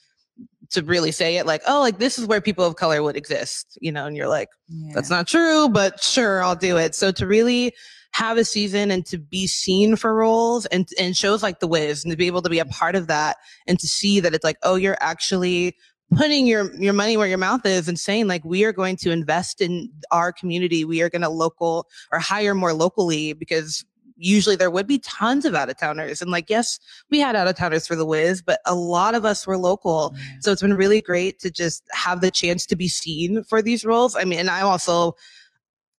to 0.71 0.83
really 0.83 1.11
say 1.11 1.37
it 1.37 1.47
like, 1.47 1.63
oh, 1.67 1.81
like 1.81 1.99
this 1.99 2.19
is 2.19 2.27
where 2.27 2.41
people 2.41 2.65
of 2.65 2.77
color 2.77 3.03
would 3.03 3.17
exist, 3.17 3.79
you 3.81 3.91
know, 3.91 4.07
and 4.07 4.17
you're 4.17 4.29
like, 4.29 4.49
that's 4.95 5.11
not 5.11 5.27
true, 5.27 5.69
but 5.69 6.03
sure, 6.03 6.43
I'll 6.43 6.57
do 6.57 6.77
it. 6.77 6.95
So 6.95 7.11
to 7.13 7.27
really 7.27 7.73
have 8.13 8.39
a 8.39 8.45
season 8.45 8.91
and 8.91 9.07
to 9.07 9.19
be 9.19 9.47
seen 9.47 9.97
for 9.97 10.15
roles 10.15 10.67
and, 10.67 10.89
and 10.99 11.17
shows 11.17 11.43
like 11.43 11.61
The 11.61 11.69
Wiz 11.69 12.05
and 12.05 12.11
to 12.11 12.17
be 12.17 12.27
able 12.27 12.43
to 12.43 12.51
be 12.51 12.59
a 12.59 12.65
mm-hmm. 12.65 12.73
part 12.73 12.97
of 12.97 13.07
that 13.09 13.37
and 13.67 13.79
to 13.79 13.87
see 13.87 14.21
that 14.21 14.35
it's 14.35 14.45
like, 14.45 14.59
oh, 14.63 14.75
you're 14.77 14.99
actually 15.01 15.77
putting 16.17 16.47
your, 16.47 16.75
your 16.75 16.93
money 16.93 17.17
where 17.17 17.29
your 17.29 17.39
mouth 17.39 17.65
is 17.65 17.89
and 17.89 17.99
saying 17.99 18.27
like, 18.27 18.45
we 18.45 18.65
are 18.65 18.73
going 18.73 18.97
to 18.97 19.13
invest 19.13 19.61
in 19.61 19.89
our 20.11 20.33
community. 20.33 20.85
We 20.85 21.03
are 21.03 21.09
going 21.09 21.23
to 21.23 21.29
local 21.29 21.87
or 22.11 22.19
hire 22.19 22.55
more 22.55 22.73
locally 22.73 23.33
because 23.33 23.85
usually 24.21 24.55
there 24.55 24.71
would 24.71 24.87
be 24.87 24.99
tons 24.99 25.45
of 25.45 25.55
out 25.55 25.71
of 25.71 25.77
towners. 25.79 26.21
And 26.21 26.31
like, 26.31 26.51
yes, 26.51 26.79
we 27.11 27.19
had 27.19 27.35
out 27.35 27.49
of 27.49 27.57
towners 27.57 27.87
for 27.87 27.97
The 27.97 28.07
Wiz, 28.07 28.43
but 28.43 28.61
a 28.67 28.75
lot 28.75 29.15
of 29.15 29.25
us 29.25 29.47
were 29.47 29.57
local. 29.57 30.15
So 30.41 30.53
it's 30.53 30.63
been 30.63 30.75
really 30.75 31.01
great 31.01 31.39
to 31.41 31.51
just 31.51 31.83
have 31.93 32.21
the 32.21 32.31
chance 32.31 32.67
to 32.67 32.77
be 32.77 32.89
seen 32.89 33.43
for 33.45 33.63
these 33.63 33.85
roles. 33.85 34.15
I 34.15 34.25
mean, 34.25 34.39
and 34.39 34.51
I'm 34.51 34.67
also, 34.67 35.17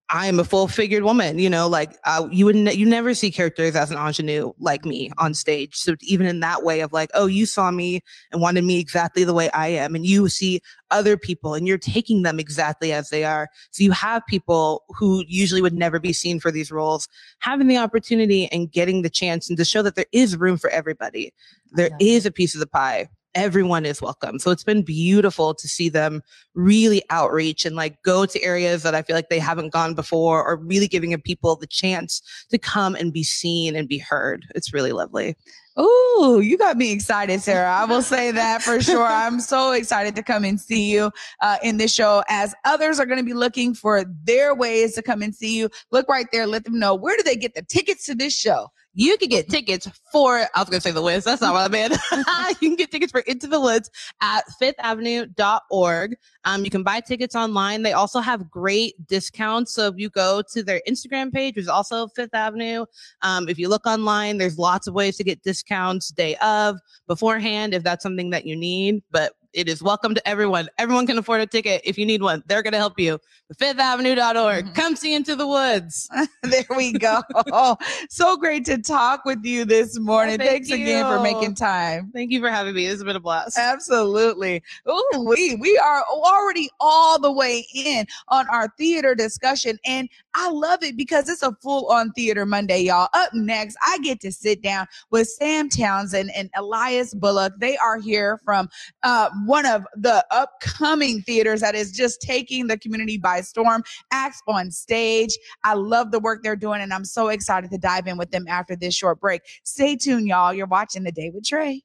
I 0.08 0.26
am 0.26 0.38
a 0.38 0.44
full 0.44 0.68
figured 0.68 1.04
woman, 1.04 1.38
you 1.38 1.48
know, 1.48 1.66
like 1.66 1.96
uh, 2.04 2.28
you 2.30 2.44
would, 2.44 2.56
ne- 2.56 2.74
you 2.74 2.84
never 2.84 3.14
see 3.14 3.30
characters 3.30 3.74
as 3.74 3.90
an 3.90 3.96
ingenue 3.96 4.52
like 4.58 4.84
me 4.84 5.10
on 5.16 5.32
stage. 5.32 5.76
So 5.76 5.94
even 6.02 6.26
in 6.26 6.40
that 6.40 6.62
way 6.62 6.80
of 6.80 6.92
like, 6.92 7.10
oh, 7.14 7.26
you 7.26 7.46
saw 7.46 7.70
me 7.70 8.02
and 8.30 8.42
wanted 8.42 8.64
me 8.64 8.78
exactly 8.78 9.24
the 9.24 9.32
way 9.32 9.48
I 9.50 9.68
am. 9.68 9.94
And 9.94 10.04
you 10.04 10.28
see 10.28 10.60
other 10.90 11.16
people 11.16 11.54
and 11.54 11.66
you're 11.66 11.78
taking 11.78 12.22
them 12.22 12.38
exactly 12.38 12.92
as 12.92 13.08
they 13.08 13.24
are. 13.24 13.48
So 13.70 13.84
you 13.84 13.92
have 13.92 14.26
people 14.26 14.84
who 14.88 15.24
usually 15.26 15.62
would 15.62 15.72
never 15.72 15.98
be 15.98 16.12
seen 16.12 16.40
for 16.40 16.50
these 16.50 16.70
roles 16.70 17.08
having 17.38 17.68
the 17.68 17.78
opportunity 17.78 18.48
and 18.52 18.70
getting 18.70 19.00
the 19.00 19.10
chance 19.10 19.48
and 19.48 19.56
to 19.56 19.64
show 19.64 19.80
that 19.80 19.94
there 19.94 20.06
is 20.12 20.36
room 20.36 20.58
for 20.58 20.68
everybody. 20.68 21.32
There 21.72 21.90
is 22.00 22.26
a 22.26 22.30
piece 22.30 22.54
of 22.54 22.60
the 22.60 22.66
pie. 22.66 23.08
Everyone 23.34 23.86
is 23.86 24.02
welcome. 24.02 24.38
So 24.38 24.50
it's 24.50 24.64
been 24.64 24.82
beautiful 24.82 25.54
to 25.54 25.68
see 25.68 25.88
them 25.88 26.22
really 26.54 27.02
outreach 27.10 27.64
and 27.64 27.76
like 27.76 28.02
go 28.02 28.26
to 28.26 28.42
areas 28.42 28.82
that 28.82 28.94
I 28.94 29.02
feel 29.02 29.16
like 29.16 29.30
they 29.30 29.38
haven't 29.38 29.72
gone 29.72 29.94
before 29.94 30.44
or 30.44 30.56
really 30.56 30.88
giving 30.88 31.18
people 31.22 31.56
the 31.56 31.66
chance 31.66 32.20
to 32.50 32.58
come 32.58 32.94
and 32.94 33.12
be 33.12 33.22
seen 33.22 33.74
and 33.74 33.88
be 33.88 33.98
heard. 33.98 34.46
It's 34.54 34.74
really 34.74 34.92
lovely. 34.92 35.36
Oh, 35.76 36.40
you 36.42 36.58
got 36.58 36.76
me 36.76 36.92
excited, 36.92 37.40
Sarah. 37.40 37.70
I 37.70 37.86
will 37.86 38.02
say 38.02 38.30
that 38.30 38.62
for 38.62 38.80
sure. 38.82 39.06
I'm 39.06 39.40
so 39.40 39.72
excited 39.72 40.14
to 40.16 40.22
come 40.22 40.44
and 40.44 40.60
see 40.60 40.90
you 40.92 41.10
uh, 41.40 41.56
in 41.62 41.78
this 41.78 41.94
show 41.94 42.22
as 42.28 42.54
others 42.66 43.00
are 43.00 43.06
going 43.06 43.18
to 43.18 43.24
be 43.24 43.32
looking 43.32 43.72
for 43.74 44.04
their 44.24 44.54
ways 44.54 44.94
to 44.96 45.02
come 45.02 45.22
and 45.22 45.34
see 45.34 45.56
you. 45.56 45.70
Look 45.90 46.08
right 46.08 46.26
there. 46.30 46.46
Let 46.46 46.64
them 46.64 46.78
know 46.78 46.94
where 46.94 47.16
do 47.16 47.22
they 47.22 47.36
get 47.36 47.54
the 47.54 47.62
tickets 47.62 48.04
to 48.06 48.14
this 48.14 48.38
show? 48.38 48.68
You 48.94 49.16
can 49.16 49.28
get 49.28 49.48
tickets 49.48 49.88
for, 50.12 50.38
I 50.38 50.48
was 50.60 50.68
going 50.68 50.78
to 50.78 50.80
say 50.80 50.90
the 50.90 51.00
Wiz. 51.00 51.24
That's 51.24 51.40
not 51.40 51.54
what 51.54 51.62
I 51.62 51.68
meant. 51.68 51.96
you 52.60 52.68
can 52.68 52.76
get 52.76 52.90
tickets 52.90 53.10
for 53.10 53.20
Into 53.20 53.46
the 53.46 53.58
Woods 53.58 53.90
at 54.20 54.44
fifthavenue.org. 54.60 56.16
Um, 56.44 56.64
you 56.64 56.70
can 56.70 56.82
buy 56.82 57.00
tickets 57.00 57.34
online. 57.34 57.82
They 57.82 57.94
also 57.94 58.20
have 58.20 58.50
great 58.50 58.94
discounts. 59.06 59.72
So 59.72 59.86
if 59.86 59.94
you 59.96 60.10
go 60.10 60.42
to 60.52 60.62
their 60.62 60.82
Instagram 60.86 61.32
page, 61.32 61.56
which 61.56 61.62
is 61.62 61.68
also 61.68 62.08
Fifth 62.08 62.34
Avenue, 62.34 62.84
um, 63.22 63.48
if 63.48 63.58
you 63.58 63.68
look 63.68 63.86
online, 63.86 64.36
there's 64.36 64.58
lots 64.58 64.86
of 64.86 64.94
ways 64.94 65.16
to 65.16 65.24
get 65.24 65.42
discounts 65.42 66.10
day 66.10 66.36
of, 66.36 66.78
beforehand, 67.06 67.72
if 67.72 67.82
that's 67.82 68.02
something 68.02 68.30
that 68.30 68.44
you 68.44 68.56
need. 68.56 69.02
But 69.10 69.32
it 69.52 69.68
is 69.68 69.82
welcome 69.82 70.14
to 70.14 70.28
everyone. 70.28 70.68
Everyone 70.78 71.06
can 71.06 71.18
afford 71.18 71.40
a 71.40 71.46
ticket 71.46 71.82
if 71.84 71.98
you 71.98 72.06
need 72.06 72.22
one. 72.22 72.42
They're 72.46 72.62
going 72.62 72.72
to 72.72 72.78
help 72.78 72.98
you. 72.98 73.18
Fifthavenue.org. 73.54 74.66
Mhm. 74.66 74.74
Come 74.74 74.96
see 74.96 75.14
Into 75.14 75.36
the 75.36 75.46
Woods. 75.46 76.08
there 76.42 76.64
we 76.74 76.92
go. 76.92 77.22
so 78.08 78.36
great 78.36 78.64
to 78.64 78.78
talk 78.78 79.24
with 79.24 79.44
you 79.44 79.64
this 79.64 79.98
morning. 79.98 80.38
thank 80.38 80.50
Thanks 80.50 80.70
again 80.70 81.04
for 81.04 81.20
making 81.22 81.54
time. 81.54 82.10
Thank 82.14 82.30
you 82.30 82.40
for 82.40 82.50
having 82.50 82.74
me. 82.74 82.86
This 82.86 82.94
has 82.94 83.04
been 83.04 83.16
a 83.16 83.20
blast. 83.20 83.58
Absolutely. 83.58 84.62
Ooh, 84.88 85.24
we 85.28 85.56
we 85.56 85.76
are 85.78 86.02
already 86.10 86.70
all 86.80 87.18
the 87.18 87.30
way 87.30 87.66
in 87.74 88.06
on 88.28 88.48
our 88.48 88.72
theater 88.78 89.14
discussion, 89.14 89.78
and 89.84 90.08
I 90.34 90.50
love 90.50 90.82
it 90.82 90.96
because 90.96 91.28
it's 91.28 91.42
a 91.42 91.52
full 91.62 91.86
on 91.88 92.10
theater 92.12 92.46
Monday, 92.46 92.80
y'all. 92.80 93.08
Up 93.12 93.30
next, 93.34 93.76
I 93.86 93.98
get 93.98 94.20
to 94.20 94.32
sit 94.32 94.62
down 94.62 94.86
with 95.10 95.28
Sam 95.28 95.68
Townsend 95.68 96.30
and 96.34 96.48
Elias 96.56 97.12
Bullock. 97.12 97.52
They 97.58 97.76
are 97.76 97.98
here 97.98 98.40
from 98.44 98.68
uh, 99.02 99.28
one 99.44 99.66
of 99.66 99.86
the 99.94 100.24
upcoming 100.30 101.22
theaters 101.22 101.60
that 101.60 101.74
is 101.74 101.92
just 101.92 102.22
taking 102.22 102.66
the 102.66 102.78
community 102.78 103.18
by 103.18 103.42
storm. 103.42 103.82
Acts 104.10 104.42
on 104.48 104.70
stage. 104.70 105.36
I 105.64 105.74
love 105.74 106.12
the 106.12 106.20
work 106.20 106.42
they're 106.42 106.56
doing, 106.56 106.80
and 106.80 106.92
I'm 106.92 107.04
so 107.04 107.28
excited 107.28 107.70
to 107.70 107.78
dive 107.78 108.06
in 108.06 108.16
with 108.16 108.30
them 108.30 108.46
after 108.48 108.74
this 108.74 108.94
short 108.94 109.20
break. 109.20 109.42
Stay 109.64 109.96
tuned, 109.96 110.28
y'all. 110.28 110.54
You're 110.54 110.66
watching 110.66 111.02
the 111.02 111.12
Day 111.12 111.30
with 111.30 111.44
Trey. 111.44 111.82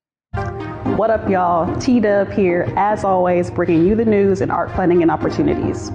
What 0.96 1.10
up, 1.10 1.30
y'all? 1.30 1.78
T 1.80 2.00
Dub 2.00 2.32
here, 2.32 2.74
as 2.78 3.04
always, 3.04 3.52
bringing 3.52 3.86
you 3.86 3.96
the 3.96 4.06
news 4.06 4.42
and 4.42 4.52
art 4.52 4.72
funding 4.76 5.02
and 5.02 5.12
opportunities. 5.12 5.92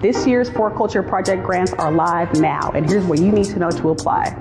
This 0.00 0.26
year's 0.26 0.50
For 0.50 0.70
Culture 0.70 1.02
Project 1.02 1.42
grants 1.42 1.72
are 1.72 1.90
live 1.90 2.38
now, 2.38 2.70
and 2.74 2.86
here's 2.86 3.06
what 3.06 3.18
you 3.18 3.32
need 3.32 3.46
to 3.46 3.58
know 3.58 3.70
to 3.70 3.88
apply. 3.88 4.36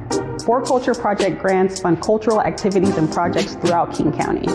For 0.46 0.62
Culture 0.62 0.94
Project 0.94 1.42
grants 1.42 1.80
fund 1.80 2.02
cultural 2.02 2.42
activities 2.42 2.98
and 2.98 3.10
projects 3.10 3.56
throughout 3.56 3.96
King 3.96 4.12
County. 4.12 4.46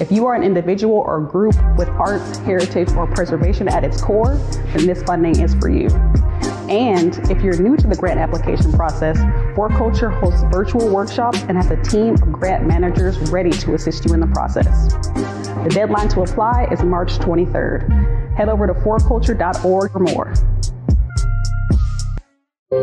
If 0.00 0.10
you 0.10 0.24
are 0.26 0.34
an 0.34 0.42
individual 0.42 0.96
or 0.96 1.20
group 1.20 1.56
with 1.76 1.90
arts, 1.90 2.38
heritage, 2.38 2.90
or 2.92 3.06
preservation 3.06 3.68
at 3.68 3.84
its 3.84 4.00
core, 4.00 4.36
then 4.74 4.86
this 4.86 5.02
funding 5.02 5.38
is 5.40 5.54
for 5.56 5.68
you. 5.68 5.88
And 6.70 7.18
if 7.28 7.42
you're 7.42 7.60
new 7.60 7.76
to 7.76 7.86
the 7.88 7.96
grant 7.96 8.20
application 8.20 8.72
process, 8.72 9.18
For 9.56 9.68
Culture 9.68 10.08
hosts 10.08 10.44
virtual 10.52 10.88
workshops 10.88 11.42
and 11.42 11.56
has 11.56 11.68
a 11.68 11.82
team 11.82 12.14
of 12.14 12.30
grant 12.30 12.64
managers 12.64 13.18
ready 13.32 13.50
to 13.50 13.74
assist 13.74 14.04
you 14.04 14.14
in 14.14 14.20
the 14.20 14.28
process. 14.28 14.94
The 14.94 15.70
deadline 15.70 16.08
to 16.10 16.22
apply 16.22 16.68
is 16.70 16.82
March 16.84 17.18
23rd. 17.18 18.36
Head 18.36 18.48
over 18.48 18.68
to 18.68 18.74
forculture.org 18.74 19.90
for 19.90 19.98
more. 19.98 20.32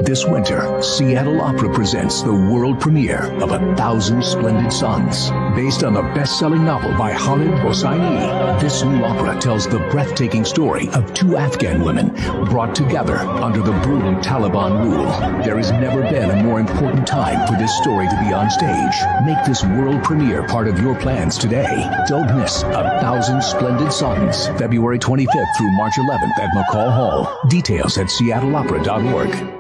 This 0.02 0.26
winter, 0.26 0.82
Seattle 0.82 1.40
Opera 1.40 1.74
presents 1.74 2.22
the 2.22 2.34
world 2.34 2.78
premiere 2.78 3.32
of 3.42 3.52
A 3.52 3.76
Thousand 3.78 4.22
Splendid 4.22 4.74
Suns. 4.74 5.32
Based 5.56 5.82
on 5.82 5.94
the 5.94 6.02
best-selling 6.14 6.66
novel 6.66 6.92
by 6.98 7.14
Khaled 7.14 7.52
Hosseini, 7.62 8.60
this 8.60 8.84
new 8.84 9.06
opera 9.06 9.40
tells 9.40 9.66
the 9.66 9.80
breathtaking 9.90 10.44
story 10.44 10.90
of 10.90 11.14
two 11.14 11.38
Afghan 11.38 11.86
women 11.86 12.10
brought 12.50 12.76
together 12.76 13.16
under 13.16 13.62
the 13.62 13.72
brutal 13.80 14.14
Taliban 14.16 14.84
rule. 14.84 15.06
There 15.46 15.56
has 15.56 15.72
never 15.72 16.02
been 16.02 16.32
a 16.32 16.44
more 16.44 16.60
important 16.60 17.08
time 17.08 17.48
for 17.48 17.58
this 17.58 17.74
story 17.78 18.10
to 18.10 18.20
be 18.20 18.34
on 18.34 18.50
stage. 18.50 19.26
Make 19.26 19.46
this 19.46 19.64
world 19.64 20.04
premiere 20.04 20.46
part 20.48 20.68
of 20.68 20.82
your 20.82 21.00
plans 21.00 21.38
today. 21.38 21.90
Don't 22.10 22.36
miss 22.36 22.64
A 22.64 23.00
Thousand 23.00 23.42
Splendid 23.42 23.94
Suns, 23.94 24.48
February 24.60 25.00
25th 25.00 25.58
through 25.58 25.72
March 25.78 25.94
11th 25.94 26.40
at 26.40 26.50
McCaw 26.50 26.94
Hall. 26.94 27.40
Details 27.48 27.98
at 27.98 28.08
seattleopera.org. 28.08 29.57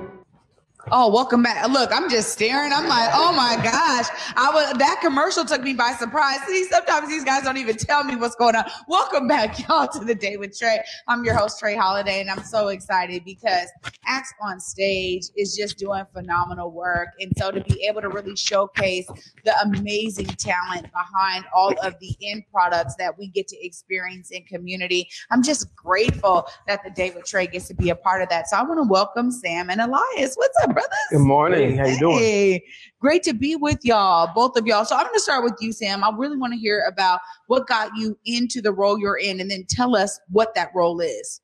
Oh, 0.89 1.12
welcome 1.12 1.44
back. 1.44 1.67
Look, 1.67 1.91
I'm 1.91 2.10
just 2.10 2.32
staring. 2.32 2.72
I'm 2.72 2.88
like, 2.88 3.10
oh 3.13 3.34
my 3.34 3.62
gosh. 3.62 4.06
I 4.38 4.50
was 4.53 4.77
that 4.77 5.00
commercial 5.01 5.44
took 5.44 5.62
me 5.62 5.74
by 5.74 5.91
surprise. 5.91 6.39
See, 6.48 6.63
sometimes 6.63 7.10
these 7.10 7.25
guys 7.25 7.44
don't 7.44 7.58
even 7.58 7.75
tell 7.75 8.06
me 8.06 8.15
what's 8.15 8.36
going 8.36 8.56
on. 8.56 8.63
Welcome 8.88 9.27
back, 9.27 9.60
y'all, 9.67 9.89
to 9.89 10.06
the 10.06 10.15
day 10.15 10.38
with 10.38 10.58
Trey. 10.58 10.79
I'm 11.10 11.25
your 11.25 11.36
host, 11.36 11.60
Trey 11.60 11.75
Holiday, 11.75 12.22
and 12.22 12.29
I'm 12.29 12.41
so 12.41 12.70
excited 12.70 13.25
because 13.25 13.70
Acts 14.06 14.34
on 14.41 14.62
Stage 14.62 15.24
is 15.36 15.58
just 15.58 15.77
doing 15.77 16.06
phenomenal 16.13 16.72
work. 16.72 17.10
And 17.20 17.34
so 17.38 17.51
to 17.51 17.60
be 17.60 17.86
able 17.86 18.00
to 18.00 18.08
really 18.08 18.38
showcase 18.38 19.08
the 19.44 19.60
amazing 19.63 20.27
talent 20.27 20.88
behind 20.94 21.44
all 21.53 21.74
of 21.84 22.00
the 22.00 22.15
end 22.22 22.44
products 22.50 22.96
that 22.96 23.17
we 23.20 23.27
get 23.27 23.50
to 23.50 23.65
experience 23.65 24.32
in 24.32 24.44
community, 24.44 25.10
I'm 25.32 25.44
just 25.44 25.75
grateful 25.75 26.48
that 26.65 26.86
the 26.86 26.91
day 26.91 27.10
with 27.10 27.25
Trey 27.25 27.48
gets 27.48 27.67
to 27.67 27.74
be 27.74 27.89
a 27.89 27.96
part 27.96 28.22
of 28.22 28.29
that. 28.29 28.48
So 28.48 28.56
I 28.56 28.63
want 28.63 28.77
to 28.77 28.89
welcome 28.89 29.32
Sam 29.32 29.70
and 29.70 29.82
Elias. 29.82 30.36
What's 30.36 30.58
up, 30.63 30.76
brothers? 30.77 31.00
Good 31.12 31.19
morning. 31.19 31.77
How 31.77 31.88
you 31.88 32.00
doing? 32.00 32.17
Hey, 32.19 32.63
great 33.00 33.24
to 33.24 33.34
be 33.34 33.55
with 33.55 33.79
y'all, 33.84 34.31
both 34.34 34.55
of 34.57 34.67
y'all. 34.67 34.86
So 34.86 34.96
I'm 34.96 35.03
going 35.03 35.15
to 35.15 35.19
start 35.19 35.43
with 35.43 35.55
you, 35.60 35.72
Sam. 35.72 36.03
I 36.03 36.12
really 36.15 36.38
want 36.38 36.53
to 36.53 36.60
hear 36.60 36.86
about 36.88 37.19
what 37.48 37.67
got 37.67 37.91
you 37.96 38.17
into 38.25 38.62
the 38.62 38.72
role 38.72 39.00
you're 39.00 39.17
in, 39.17 39.39
and 39.39 39.50
then 39.50 39.65
tell 39.69 39.96
us 39.96 40.19
what 40.29 40.53
that 40.55 40.69
role 40.75 41.00
is. 41.00 41.41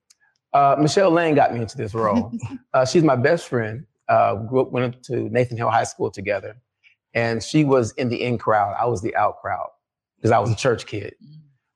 Uh, 0.54 0.76
Michelle 0.80 1.10
Lane 1.10 1.34
got 1.34 1.54
me 1.54 1.62
into 1.62 1.78
this 1.78 1.94
role. 1.94 2.32
uh, 2.74 2.86
she's 2.86 3.04
my 3.04 3.16
best 3.16 3.48
friend. 3.48 3.86
Uh, 4.08 4.36
grew 4.36 4.62
up, 4.62 4.72
went 4.72 5.02
to 5.04 5.30
Nathan 5.30 5.58
Hale 5.58 5.70
High 5.70 5.86
School 5.86 6.12
together, 6.12 6.56
and 7.14 7.42
she 7.42 7.64
was 7.64 7.92
in 7.94 8.10
the 8.10 8.22
in 8.22 8.38
crowd. 8.38 8.76
I 8.80 8.86
was 8.86 9.02
the 9.02 9.16
out 9.16 9.42
crowd 9.42 9.70
because 10.18 10.32
I 10.32 10.40
was 10.40 10.52
a 10.52 10.56
church 10.56 10.86
kid. 10.86 11.16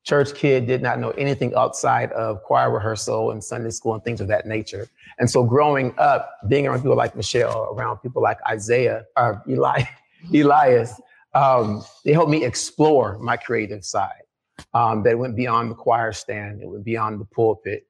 Church 0.07 0.33
kid 0.33 0.67
did 0.67 0.81
not 0.81 1.01
know 1.01 1.09
anything 1.11 1.53
outside 1.55 2.13
of 2.13 2.41
choir 2.43 2.71
rehearsal 2.71 3.31
and 3.31 3.43
Sunday 3.43 3.71
school 3.71 3.93
and 3.93 4.01
things 4.05 4.21
of 4.21 4.29
that 4.29 4.45
nature. 4.47 4.87
And 5.19 5.29
so, 5.29 5.43
growing 5.43 5.93
up, 5.97 6.31
being 6.47 6.65
around 6.65 6.79
people 6.79 6.95
like 6.95 7.13
Michelle, 7.13 7.75
around 7.77 7.97
people 7.97 8.21
like 8.21 8.37
Isaiah 8.49 9.03
or 9.17 9.43
Eli, 9.49 9.83
Elias, 10.33 10.93
um, 11.33 11.83
they 12.05 12.13
helped 12.13 12.31
me 12.31 12.45
explore 12.45 13.17
my 13.19 13.35
creative 13.35 13.83
side. 13.83 14.21
Um, 14.73 15.03
that 15.03 15.19
went 15.19 15.35
beyond 15.35 15.71
the 15.71 15.75
choir 15.75 16.13
stand, 16.13 16.61
it 16.61 16.69
went 16.69 16.85
beyond 16.85 17.19
the 17.19 17.25
pulpit. 17.25 17.85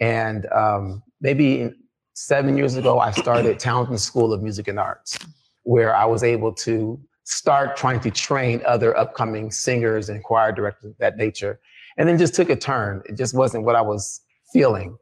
And 0.00 0.46
um, 0.46 1.04
maybe 1.20 1.70
seven 2.14 2.56
years 2.56 2.74
ago, 2.74 2.98
I 2.98 3.12
started 3.12 3.60
Townsend 3.60 4.00
School 4.00 4.32
of 4.32 4.42
Music 4.42 4.66
and 4.66 4.78
Arts, 4.80 5.16
where 5.62 5.94
I 5.94 6.04
was 6.04 6.24
able 6.24 6.52
to 6.66 7.00
start 7.24 7.76
trying 7.76 8.00
to 8.00 8.10
train 8.10 8.62
other 8.66 8.96
upcoming 8.96 9.50
singers 9.50 10.08
and 10.08 10.22
choir 10.24 10.52
directors 10.52 10.92
of 10.92 10.98
that 10.98 11.16
nature. 11.16 11.60
And 11.96 12.08
then 12.08 12.18
just 12.18 12.34
took 12.34 12.50
a 12.50 12.56
turn. 12.56 13.02
It 13.06 13.16
just 13.16 13.34
wasn't 13.34 13.64
what 13.64 13.76
I 13.76 13.82
was 13.82 14.20
feeling. 14.52 14.96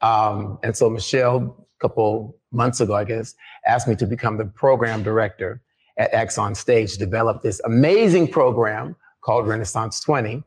Um, 0.00 0.58
and 0.62 0.76
so 0.76 0.90
Michelle, 0.90 1.66
a 1.78 1.80
couple 1.80 2.36
months 2.50 2.80
ago, 2.80 2.94
I 2.94 3.04
guess, 3.04 3.34
asked 3.66 3.88
me 3.88 3.96
to 3.96 4.06
become 4.06 4.36
the 4.36 4.44
program 4.44 5.02
director 5.02 5.62
at 5.98 6.12
Acts 6.12 6.38
on 6.38 6.54
Stage, 6.54 6.96
develop 6.96 7.42
this 7.42 7.60
amazing 7.64 8.28
program 8.28 8.96
called 9.22 9.46
Renaissance 9.46 10.00
20, 10.00 10.42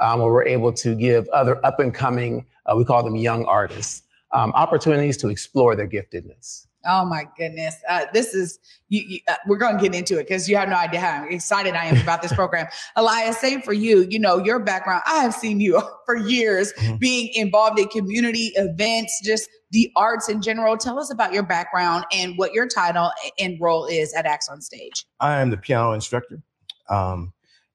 um, 0.00 0.20
where 0.20 0.32
we're 0.32 0.46
able 0.46 0.72
to 0.72 0.94
give 0.94 1.28
other 1.28 1.64
up 1.64 1.80
and 1.80 1.94
coming, 1.94 2.46
uh, 2.66 2.74
we 2.76 2.84
call 2.84 3.02
them 3.02 3.16
young 3.16 3.44
artists, 3.44 4.02
um, 4.32 4.52
opportunities 4.52 5.16
to 5.18 5.28
explore 5.28 5.76
their 5.76 5.88
giftedness. 5.88 6.66
Oh 6.86 7.04
my 7.04 7.26
goodness. 7.36 7.76
Uh, 7.88 8.06
this 8.12 8.34
is, 8.34 8.58
you, 8.88 9.02
you, 9.06 9.20
uh, 9.28 9.34
we're 9.46 9.58
going 9.58 9.76
to 9.76 9.82
get 9.82 9.94
into 9.94 10.18
it 10.18 10.28
because 10.28 10.48
you 10.48 10.56
have 10.56 10.68
no 10.68 10.76
idea 10.76 11.00
how 11.00 11.26
excited 11.28 11.74
I 11.74 11.86
am 11.86 12.00
about 12.00 12.22
this 12.22 12.32
program. 12.34 12.66
Elias, 12.94 13.38
same 13.38 13.60
for 13.62 13.72
you. 13.72 14.06
You 14.08 14.18
know, 14.18 14.38
your 14.38 14.60
background, 14.60 15.02
I 15.06 15.16
have 15.16 15.34
seen 15.34 15.60
you 15.60 15.82
for 16.06 16.16
years 16.16 16.72
mm-hmm. 16.74 16.96
being 16.96 17.30
involved 17.34 17.78
in 17.78 17.88
community 17.88 18.52
events, 18.54 19.20
just 19.24 19.48
the 19.72 19.90
arts 19.96 20.28
in 20.28 20.40
general. 20.40 20.76
Tell 20.76 20.98
us 20.98 21.10
about 21.10 21.32
your 21.32 21.42
background 21.42 22.04
and 22.12 22.38
what 22.38 22.52
your 22.52 22.68
title 22.68 23.10
and 23.38 23.60
role 23.60 23.86
is 23.86 24.14
at 24.14 24.24
Acts 24.26 24.48
on 24.48 24.60
Stage. 24.60 25.04
I 25.20 25.40
am 25.40 25.50
the 25.50 25.56
piano 25.56 25.92
instructor. 25.92 26.40
Um, 26.88 27.32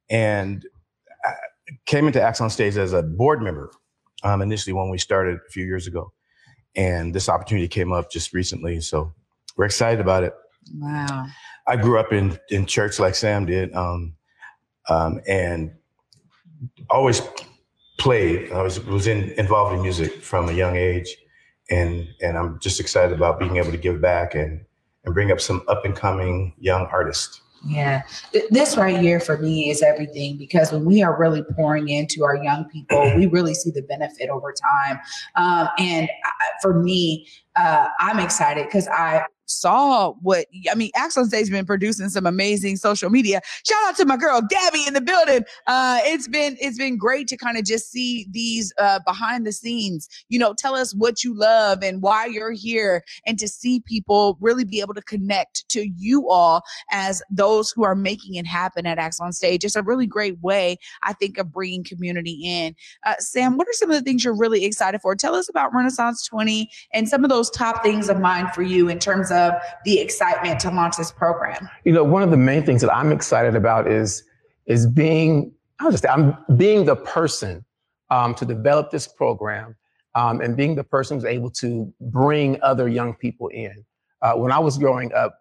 and 0.09 0.65
I 1.25 1.33
came 1.85 2.07
into 2.07 2.21
Acts 2.21 2.39
on 2.39 2.49
Stage 2.49 2.77
as 2.77 2.93
a 2.93 3.03
board 3.03 3.41
member 3.41 3.71
um, 4.23 4.41
initially 4.41 4.73
when 4.73 4.89
we 4.89 4.97
started 4.97 5.39
a 5.45 5.51
few 5.51 5.65
years 5.65 5.87
ago 5.87 6.13
and 6.75 7.13
this 7.13 7.29
opportunity 7.29 7.67
came 7.67 7.91
up 7.91 8.11
just 8.11 8.33
recently. 8.33 8.81
So 8.81 9.13
we're 9.57 9.65
excited 9.65 9.99
about 9.99 10.23
it. 10.23 10.33
Wow. 10.75 11.27
I 11.67 11.75
grew 11.75 11.99
up 11.99 12.11
in, 12.11 12.37
in 12.49 12.65
church 12.65 12.99
like 12.99 13.15
Sam 13.15 13.45
did, 13.45 13.73
um, 13.73 14.13
um, 14.89 15.21
and 15.27 15.71
always 16.89 17.21
played. 17.97 18.51
I 18.51 18.61
was 18.61 18.83
was 18.85 19.07
in, 19.07 19.31
involved 19.31 19.75
in 19.75 19.81
music 19.81 20.21
from 20.23 20.49
a 20.49 20.53
young 20.53 20.75
age, 20.75 21.15
and 21.69 22.07
and 22.21 22.37
I'm 22.37 22.59
just 22.59 22.79
excited 22.79 23.15
about 23.15 23.39
being 23.39 23.57
able 23.57 23.71
to 23.71 23.77
give 23.77 24.01
back 24.01 24.35
and 24.35 24.65
and 25.05 25.13
bring 25.13 25.31
up 25.31 25.39
some 25.39 25.63
up 25.67 25.85
and 25.85 25.95
coming 25.95 26.53
young 26.59 26.87
artists. 26.87 27.41
Yeah, 27.63 28.01
this 28.49 28.75
right 28.75 28.99
here 28.99 29.19
for 29.19 29.37
me 29.37 29.69
is 29.69 29.83
everything 29.83 30.35
because 30.35 30.71
when 30.71 30.83
we 30.83 31.03
are 31.03 31.15
really 31.19 31.43
pouring 31.55 31.89
into 31.89 32.23
our 32.23 32.35
young 32.35 32.65
people, 32.65 33.13
we 33.15 33.27
really 33.27 33.53
see 33.53 33.69
the 33.69 33.83
benefit 33.83 34.29
over 34.29 34.51
time. 34.51 34.99
Um, 35.35 35.69
and 35.77 36.09
for 36.61 36.81
me, 36.81 37.27
uh, 37.55 37.87
I'm 37.99 38.19
excited 38.19 38.65
because 38.65 38.87
I 38.87 39.25
saw 39.59 40.13
what 40.21 40.47
I 40.69 40.75
mean. 40.75 40.91
On 40.95 41.09
Stage 41.09 41.31
has 41.31 41.49
been 41.49 41.65
producing 41.65 42.09
some 42.09 42.25
amazing 42.25 42.77
social 42.77 43.09
media. 43.09 43.41
Shout 43.65 43.77
out 43.87 43.97
to 43.97 44.05
my 44.05 44.17
girl 44.17 44.41
Gabby 44.41 44.83
in 44.87 44.93
the 44.93 45.01
building. 45.01 45.43
Uh, 45.67 45.99
it's 46.03 46.27
been 46.27 46.57
it's 46.59 46.77
been 46.77 46.97
great 46.97 47.27
to 47.27 47.37
kind 47.37 47.57
of 47.57 47.65
just 47.65 47.91
see 47.91 48.27
these 48.31 48.73
uh, 48.79 48.99
behind 49.05 49.45
the 49.45 49.51
scenes. 49.51 50.07
You 50.29 50.39
know, 50.39 50.53
tell 50.53 50.75
us 50.75 50.93
what 50.93 51.23
you 51.23 51.33
love 51.33 51.83
and 51.83 52.01
why 52.01 52.25
you're 52.25 52.51
here, 52.51 53.03
and 53.25 53.37
to 53.39 53.47
see 53.47 53.81
people 53.81 54.37
really 54.39 54.63
be 54.63 54.79
able 54.79 54.93
to 54.93 55.01
connect 55.01 55.67
to 55.69 55.87
you 55.97 56.29
all 56.29 56.63
as 56.91 57.21
those 57.29 57.71
who 57.71 57.83
are 57.83 57.95
making 57.95 58.35
it 58.35 58.47
happen 58.47 58.85
at 58.85 58.97
on 59.19 59.33
Stage. 59.33 59.65
It's 59.65 59.75
a 59.75 59.81
really 59.81 60.05
great 60.05 60.39
way, 60.41 60.77
I 61.03 61.13
think, 61.13 61.37
of 61.37 61.51
bringing 61.51 61.83
community 61.83 62.39
in. 62.43 62.75
Uh, 63.05 63.15
Sam, 63.19 63.57
what 63.57 63.67
are 63.67 63.73
some 63.73 63.89
of 63.89 63.97
the 63.97 64.03
things 64.03 64.23
you're 64.23 64.35
really 64.35 64.63
excited 64.63 65.01
for? 65.01 65.15
Tell 65.15 65.35
us 65.35 65.49
about 65.49 65.73
Renaissance 65.73 66.25
20 66.27 66.69
and 66.93 67.09
some 67.09 67.23
of 67.23 67.29
those 67.29 67.49
top 67.49 67.83
things 67.83 68.09
of 68.09 68.19
mind 68.19 68.53
for 68.53 68.61
you 68.61 68.89
in 68.89 68.99
terms 68.99 69.31
of 69.31 69.40
of 69.47 69.61
the 69.85 69.99
excitement 69.99 70.59
to 70.61 70.69
launch 70.69 70.97
this 70.97 71.11
program? 71.11 71.69
You 71.83 71.93
know, 71.93 72.03
one 72.03 72.23
of 72.23 72.31
the 72.31 72.37
main 72.37 72.65
things 72.65 72.81
that 72.81 72.93
I'm 72.93 73.11
excited 73.11 73.55
about 73.55 73.87
is 73.87 74.23
is 74.67 74.87
being 74.87 75.53
I'll 75.79 75.91
just 75.91 76.07
I'm 76.07 76.37
being 76.57 76.85
the 76.85 76.95
person 76.95 77.65
um, 78.09 78.35
to 78.35 78.45
develop 78.45 78.91
this 78.91 79.07
program 79.07 79.75
um, 80.15 80.41
and 80.41 80.55
being 80.55 80.75
the 80.75 80.83
person 80.83 81.17
who's 81.17 81.25
able 81.25 81.49
to 81.51 81.91
bring 82.01 82.61
other 82.61 82.87
young 82.87 83.13
people 83.15 83.47
in. 83.47 83.83
Uh, 84.21 84.33
when 84.33 84.51
I 84.51 84.59
was 84.59 84.77
growing 84.77 85.11
up, 85.13 85.39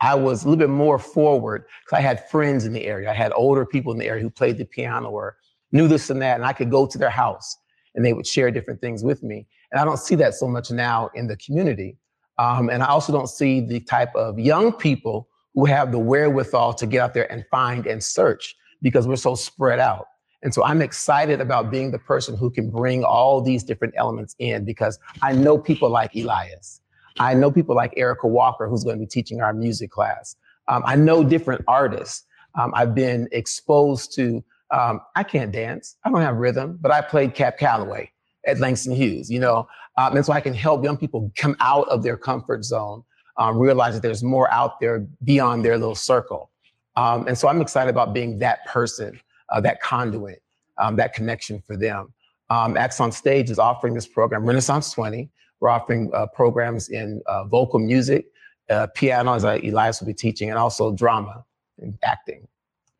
I 0.00 0.14
was 0.14 0.44
a 0.44 0.48
little 0.48 0.58
bit 0.58 0.70
more 0.70 0.98
forward 0.98 1.64
because 1.84 1.98
I 1.98 2.00
had 2.00 2.28
friends 2.28 2.66
in 2.66 2.72
the 2.72 2.84
area. 2.84 3.10
I 3.10 3.14
had 3.14 3.32
older 3.32 3.64
people 3.64 3.92
in 3.92 3.98
the 3.98 4.06
area 4.06 4.22
who 4.22 4.30
played 4.30 4.58
the 4.58 4.64
piano 4.64 5.10
or 5.10 5.36
knew 5.72 5.88
this 5.88 6.10
and 6.10 6.20
that, 6.22 6.36
and 6.36 6.44
I 6.44 6.52
could 6.52 6.70
go 6.70 6.86
to 6.86 6.98
their 6.98 7.10
house 7.10 7.56
and 7.94 8.04
they 8.04 8.12
would 8.12 8.26
share 8.26 8.50
different 8.50 8.80
things 8.80 9.02
with 9.02 9.22
me. 9.22 9.46
And 9.72 9.80
I 9.80 9.84
don't 9.84 9.98
see 9.98 10.14
that 10.16 10.34
so 10.34 10.46
much 10.46 10.70
now 10.70 11.10
in 11.14 11.26
the 11.26 11.36
community. 11.36 11.96
Um, 12.38 12.70
and 12.70 12.82
I 12.82 12.86
also 12.86 13.12
don't 13.12 13.28
see 13.28 13.60
the 13.60 13.80
type 13.80 14.14
of 14.14 14.38
young 14.38 14.72
people 14.72 15.28
who 15.54 15.64
have 15.64 15.90
the 15.90 15.98
wherewithal 15.98 16.74
to 16.74 16.86
get 16.86 17.00
out 17.00 17.14
there 17.14 17.30
and 17.32 17.44
find 17.50 17.86
and 17.86 18.02
search 18.02 18.54
because 18.80 19.08
we're 19.08 19.16
so 19.16 19.34
spread 19.34 19.80
out. 19.80 20.06
And 20.42 20.54
so 20.54 20.64
I'm 20.64 20.80
excited 20.80 21.40
about 21.40 21.70
being 21.70 21.90
the 21.90 21.98
person 21.98 22.36
who 22.36 22.48
can 22.50 22.70
bring 22.70 23.02
all 23.02 23.40
these 23.40 23.64
different 23.64 23.94
elements 23.96 24.36
in 24.38 24.64
because 24.64 25.00
I 25.20 25.32
know 25.32 25.58
people 25.58 25.90
like 25.90 26.14
Elias. 26.14 26.80
I 27.18 27.34
know 27.34 27.50
people 27.50 27.74
like 27.74 27.92
Erica 27.96 28.28
Walker, 28.28 28.68
who's 28.68 28.84
going 28.84 28.96
to 28.96 29.00
be 29.00 29.08
teaching 29.08 29.40
our 29.40 29.52
music 29.52 29.90
class. 29.90 30.36
Um, 30.68 30.84
I 30.86 30.94
know 30.94 31.24
different 31.24 31.64
artists. 31.66 32.24
Um, 32.54 32.72
I've 32.74 32.94
been 32.94 33.28
exposed 33.32 34.14
to, 34.14 34.44
um, 34.70 35.00
I 35.16 35.24
can't 35.24 35.50
dance. 35.50 35.96
I 36.04 36.10
don't 36.10 36.20
have 36.20 36.36
rhythm, 36.36 36.78
but 36.80 36.92
I 36.92 37.00
played 37.00 37.34
Cab 37.34 37.56
Calloway 37.58 38.12
at 38.46 38.60
Langston 38.60 38.94
Hughes, 38.94 39.28
you 39.28 39.40
know, 39.40 39.66
um, 39.98 40.16
and 40.16 40.24
so 40.24 40.32
I 40.32 40.40
can 40.40 40.54
help 40.54 40.84
young 40.84 40.96
people 40.96 41.32
come 41.36 41.56
out 41.58 41.88
of 41.88 42.04
their 42.04 42.16
comfort 42.16 42.64
zone, 42.64 43.02
um, 43.36 43.58
realize 43.58 43.94
that 43.94 44.00
there's 44.00 44.22
more 44.22 44.48
out 44.52 44.78
there 44.78 45.04
beyond 45.24 45.64
their 45.64 45.76
little 45.76 45.96
circle. 45.96 46.50
Um, 46.94 47.26
and 47.26 47.36
so 47.36 47.48
I'm 47.48 47.60
excited 47.60 47.90
about 47.90 48.14
being 48.14 48.38
that 48.38 48.64
person, 48.66 49.20
uh, 49.48 49.60
that 49.62 49.82
conduit, 49.82 50.40
um, 50.78 50.94
that 50.96 51.14
connection 51.14 51.60
for 51.66 51.76
them. 51.76 52.14
Um, 52.48 52.76
Acts 52.76 53.00
on 53.00 53.10
Stage 53.10 53.50
is 53.50 53.58
offering 53.58 53.92
this 53.92 54.06
program, 54.06 54.46
Renaissance 54.46 54.92
20. 54.92 55.28
We're 55.58 55.68
offering 55.68 56.12
uh, 56.14 56.26
programs 56.28 56.90
in 56.90 57.20
uh, 57.26 57.44
vocal 57.44 57.80
music, 57.80 58.26
uh, 58.70 58.86
piano, 58.94 59.34
as 59.34 59.42
Elias 59.42 60.00
will 60.00 60.06
be 60.06 60.14
teaching, 60.14 60.48
and 60.48 60.58
also 60.58 60.92
drama 60.92 61.44
and 61.80 61.98
acting. 62.04 62.46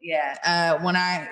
Yeah. 0.01 0.37
Uh, 0.45 0.83
when 0.83 0.97
I 0.97 1.29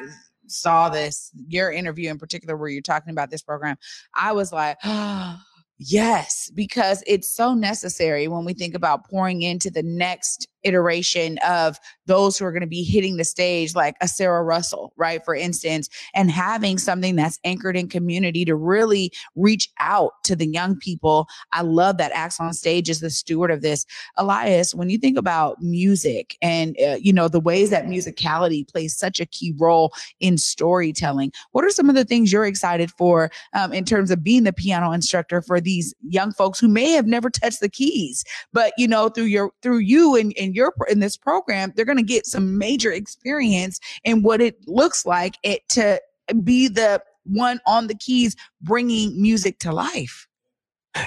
saw 0.46 0.88
this, 0.88 1.32
your 1.48 1.72
interview 1.72 2.08
in 2.08 2.18
particular, 2.18 2.56
where 2.56 2.68
you're 2.68 2.82
talking 2.82 3.10
about 3.10 3.30
this 3.30 3.42
program, 3.42 3.76
I 4.14 4.30
was 4.30 4.52
like, 4.52 4.78
oh, 4.84 5.40
yes, 5.78 6.50
because 6.54 7.02
it's 7.06 7.34
so 7.34 7.54
necessary 7.54 8.28
when 8.28 8.44
we 8.44 8.54
think 8.54 8.74
about 8.74 9.08
pouring 9.08 9.42
into 9.42 9.70
the 9.70 9.82
next 9.82 10.48
iteration 10.66 11.38
of 11.46 11.78
those 12.06 12.38
who 12.38 12.44
are 12.44 12.52
going 12.52 12.60
to 12.60 12.66
be 12.66 12.82
hitting 12.84 13.16
the 13.16 13.24
stage, 13.24 13.74
like 13.74 13.96
a 14.00 14.08
Sarah 14.08 14.42
Russell, 14.42 14.92
right? 14.96 15.24
For 15.24 15.34
instance, 15.34 15.88
and 16.14 16.30
having 16.30 16.78
something 16.78 17.16
that's 17.16 17.38
anchored 17.44 17.76
in 17.76 17.88
community 17.88 18.44
to 18.44 18.54
really 18.54 19.12
reach 19.34 19.68
out 19.78 20.12
to 20.24 20.36
the 20.36 20.46
young 20.46 20.76
people. 20.76 21.26
I 21.52 21.62
love 21.62 21.98
that 21.98 22.12
Acts 22.12 22.40
on 22.40 22.52
Stage 22.54 22.88
is 22.90 23.00
the 23.00 23.10
steward 23.10 23.50
of 23.50 23.62
this. 23.62 23.86
Elias, 24.16 24.74
when 24.74 24.90
you 24.90 24.98
think 24.98 25.18
about 25.18 25.62
music 25.62 26.36
and, 26.42 26.76
uh, 26.80 26.96
you 27.00 27.12
know, 27.12 27.28
the 27.28 27.40
ways 27.40 27.70
that 27.70 27.86
musicality 27.86 28.66
plays 28.66 28.96
such 28.96 29.20
a 29.20 29.26
key 29.26 29.54
role 29.56 29.92
in 30.20 30.38
storytelling, 30.38 31.32
what 31.52 31.64
are 31.64 31.70
some 31.70 31.88
of 31.88 31.94
the 31.94 32.04
things 32.04 32.32
you're 32.32 32.46
excited 32.46 32.90
for 32.92 33.30
um, 33.54 33.72
in 33.72 33.84
terms 33.84 34.10
of 34.10 34.24
being 34.24 34.44
the 34.44 34.52
piano 34.52 34.92
instructor 34.92 35.42
for 35.42 35.60
these 35.60 35.94
young 36.08 36.32
folks 36.32 36.58
who 36.58 36.68
may 36.68 36.90
have 36.92 37.06
never 37.06 37.30
touched 37.30 37.60
the 37.60 37.68
keys, 37.68 38.24
but, 38.52 38.72
you 38.78 38.88
know, 38.88 39.08
through 39.08 39.24
your, 39.24 39.52
through 39.62 39.78
you 39.78 40.16
and, 40.16 40.32
and 40.40 40.55
your, 40.56 40.74
in 40.88 41.00
this 41.00 41.16
program, 41.16 41.72
they're 41.76 41.84
going 41.84 41.98
to 41.98 42.02
get 42.02 42.26
some 42.26 42.58
major 42.58 42.90
experience 42.90 43.78
in 44.02 44.22
what 44.22 44.40
it 44.40 44.56
looks 44.66 45.06
like 45.06 45.36
it 45.42 45.68
to 45.70 46.00
be 46.42 46.66
the 46.68 47.00
one 47.24 47.60
on 47.66 47.86
the 47.86 47.94
keys 47.94 48.36
bringing 48.62 49.20
music 49.20 49.58
to 49.60 49.72
life. 49.72 50.26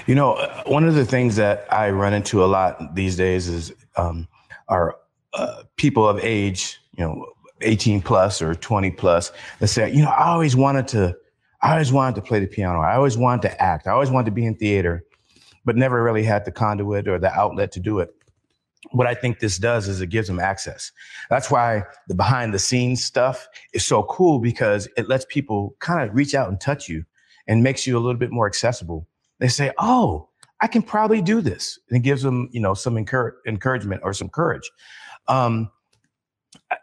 You 0.06 0.14
know, 0.14 0.34
uh, 0.34 0.62
one 0.66 0.84
of 0.84 0.94
the 0.94 1.04
things 1.04 1.36
that 1.36 1.66
I 1.72 1.90
run 1.90 2.14
into 2.14 2.44
a 2.44 2.46
lot 2.46 2.94
these 2.94 3.16
days 3.16 3.48
is 3.48 3.72
um, 3.96 4.28
are 4.68 4.96
uh, 5.34 5.64
people 5.76 6.08
of 6.08 6.18
age, 6.20 6.78
you 6.96 7.04
know, 7.04 7.26
18 7.62 8.00
plus 8.00 8.40
or 8.40 8.54
20 8.54 8.90
plus 8.92 9.32
that 9.58 9.68
say, 9.68 9.92
you 9.92 10.02
know, 10.02 10.10
I 10.10 10.28
always 10.28 10.56
wanted 10.56 10.88
to, 10.88 11.16
I 11.62 11.72
always 11.72 11.92
wanted 11.92 12.14
to 12.16 12.22
play 12.22 12.40
the 12.40 12.46
piano. 12.46 12.80
I 12.80 12.94
always 12.94 13.18
wanted 13.18 13.42
to 13.48 13.62
act. 13.62 13.86
I 13.86 13.90
always 13.90 14.10
wanted 14.10 14.26
to 14.26 14.30
be 14.30 14.46
in 14.46 14.54
theater, 14.54 15.04
but 15.64 15.76
never 15.76 16.02
really 16.02 16.22
had 16.22 16.44
the 16.44 16.52
conduit 16.52 17.06
or 17.08 17.18
the 17.18 17.32
outlet 17.32 17.72
to 17.72 17.80
do 17.80 17.98
it 17.98 18.14
what 18.92 19.06
I 19.06 19.14
think 19.14 19.38
this 19.38 19.58
does 19.58 19.88
is 19.88 20.00
it 20.00 20.08
gives 20.08 20.28
them 20.28 20.40
access. 20.40 20.92
That's 21.28 21.50
why 21.50 21.84
the 22.08 22.14
behind 22.14 22.52
the 22.52 22.58
scenes 22.58 23.04
stuff 23.04 23.48
is 23.72 23.86
so 23.86 24.02
cool 24.04 24.38
because 24.38 24.88
it 24.96 25.08
lets 25.08 25.24
people 25.26 25.76
kind 25.78 26.08
of 26.08 26.14
reach 26.14 26.34
out 26.34 26.48
and 26.48 26.60
touch 26.60 26.88
you 26.88 27.04
and 27.46 27.62
makes 27.62 27.86
you 27.86 27.96
a 27.96 28.00
little 28.00 28.18
bit 28.18 28.30
more 28.30 28.46
accessible. 28.46 29.06
They 29.38 29.48
say, 29.48 29.72
"Oh, 29.78 30.28
I 30.60 30.66
can 30.66 30.82
probably 30.82 31.22
do 31.22 31.40
this," 31.40 31.78
and 31.88 31.96
it 31.96 32.00
gives 32.00 32.22
them, 32.22 32.48
you 32.52 32.60
know, 32.60 32.74
some 32.74 32.96
encourage, 32.96 33.34
encouragement 33.46 34.02
or 34.04 34.12
some 34.12 34.28
courage. 34.28 34.70
Um, 35.28 35.70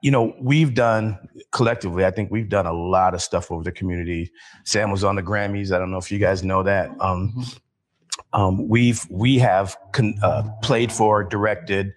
you 0.02 0.12
know, 0.12 0.34
we've 0.42 0.74
done 0.74 1.18
collectively. 1.52 2.06
I 2.06 2.12
think 2.12 2.32
we've 2.32 2.50
done 2.50 2.66
a 2.66 2.74
lot 2.74 3.14
of 3.14 3.22
stuff 3.22 3.52
over 3.52 3.64
the 3.64 3.72
community. 3.72 4.32
Sam 4.64 4.92
was 4.92 5.04
on 5.04 5.16
the 5.16 5.24
Grammys. 5.24 5.72
I 5.72 5.80
don't 5.80 5.92
know 5.92 5.98
if 5.98 6.12
you 6.12 6.20
guys 6.20 6.44
know 6.44 6.64
that. 6.64 6.90
Um, 7.00 7.34
mm-hmm. 7.36 7.58
Um, 8.34 8.68
we've 8.68 9.06
we 9.10 9.40
have 9.40 9.78
con- 9.94 10.18
uh, 10.22 10.44
played 10.62 10.92
for, 10.92 11.24
directed, 11.24 11.94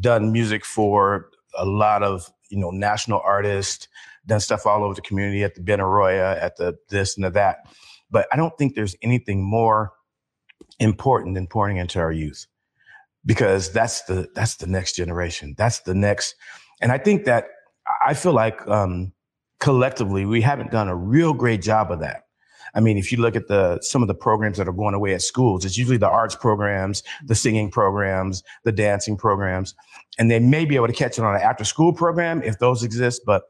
done 0.00 0.32
music 0.32 0.64
for 0.64 1.30
a 1.56 1.64
lot 1.64 2.02
of 2.02 2.30
you 2.50 2.58
know 2.58 2.70
national 2.70 3.20
artists, 3.24 3.88
done 4.26 4.40
stuff 4.40 4.66
all 4.66 4.84
over 4.84 4.94
the 4.94 5.02
community 5.02 5.42
at 5.42 5.54
the 5.54 5.60
Benaroya, 5.60 6.40
at 6.40 6.56
the 6.56 6.76
this 6.88 7.16
and 7.16 7.24
the 7.24 7.30
that. 7.30 7.66
But 8.10 8.26
I 8.32 8.36
don't 8.36 8.56
think 8.58 8.74
there's 8.74 8.96
anything 9.02 9.42
more 9.42 9.92
important 10.80 11.34
than 11.34 11.46
pouring 11.46 11.76
into 11.76 11.98
our 12.00 12.12
youth 12.12 12.46
because 13.26 13.72
that's 13.72 14.02
the 14.02 14.28
that's 14.34 14.56
the 14.56 14.66
next 14.66 14.96
generation. 14.96 15.54
That's 15.56 15.80
the 15.80 15.94
next, 15.94 16.34
and 16.80 16.92
I 16.92 16.98
think 16.98 17.24
that 17.24 17.46
I 18.04 18.14
feel 18.14 18.32
like 18.32 18.66
um, 18.68 19.12
collectively 19.60 20.24
we 20.24 20.40
haven't 20.40 20.70
done 20.70 20.88
a 20.88 20.96
real 20.96 21.32
great 21.32 21.62
job 21.62 21.90
of 21.90 22.00
that. 22.00 22.23
I 22.74 22.80
mean, 22.80 22.98
if 22.98 23.12
you 23.12 23.18
look 23.18 23.36
at 23.36 23.48
the 23.48 23.78
some 23.82 24.02
of 24.02 24.08
the 24.08 24.14
programs 24.14 24.58
that 24.58 24.68
are 24.68 24.72
going 24.72 24.94
away 24.94 25.14
at 25.14 25.22
schools, 25.22 25.64
it's 25.64 25.78
usually 25.78 25.96
the 25.96 26.08
arts 26.08 26.34
programs, 26.34 27.02
the 27.24 27.34
singing 27.34 27.70
programs, 27.70 28.42
the 28.64 28.72
dancing 28.72 29.16
programs, 29.16 29.74
and 30.18 30.30
they 30.30 30.40
may 30.40 30.64
be 30.64 30.76
able 30.76 30.88
to 30.88 30.92
catch 30.92 31.18
it 31.18 31.24
on 31.24 31.34
an 31.34 31.40
after 31.40 31.64
school 31.64 31.92
program 31.92 32.42
if 32.42 32.58
those 32.58 32.82
exist, 32.82 33.22
but 33.24 33.44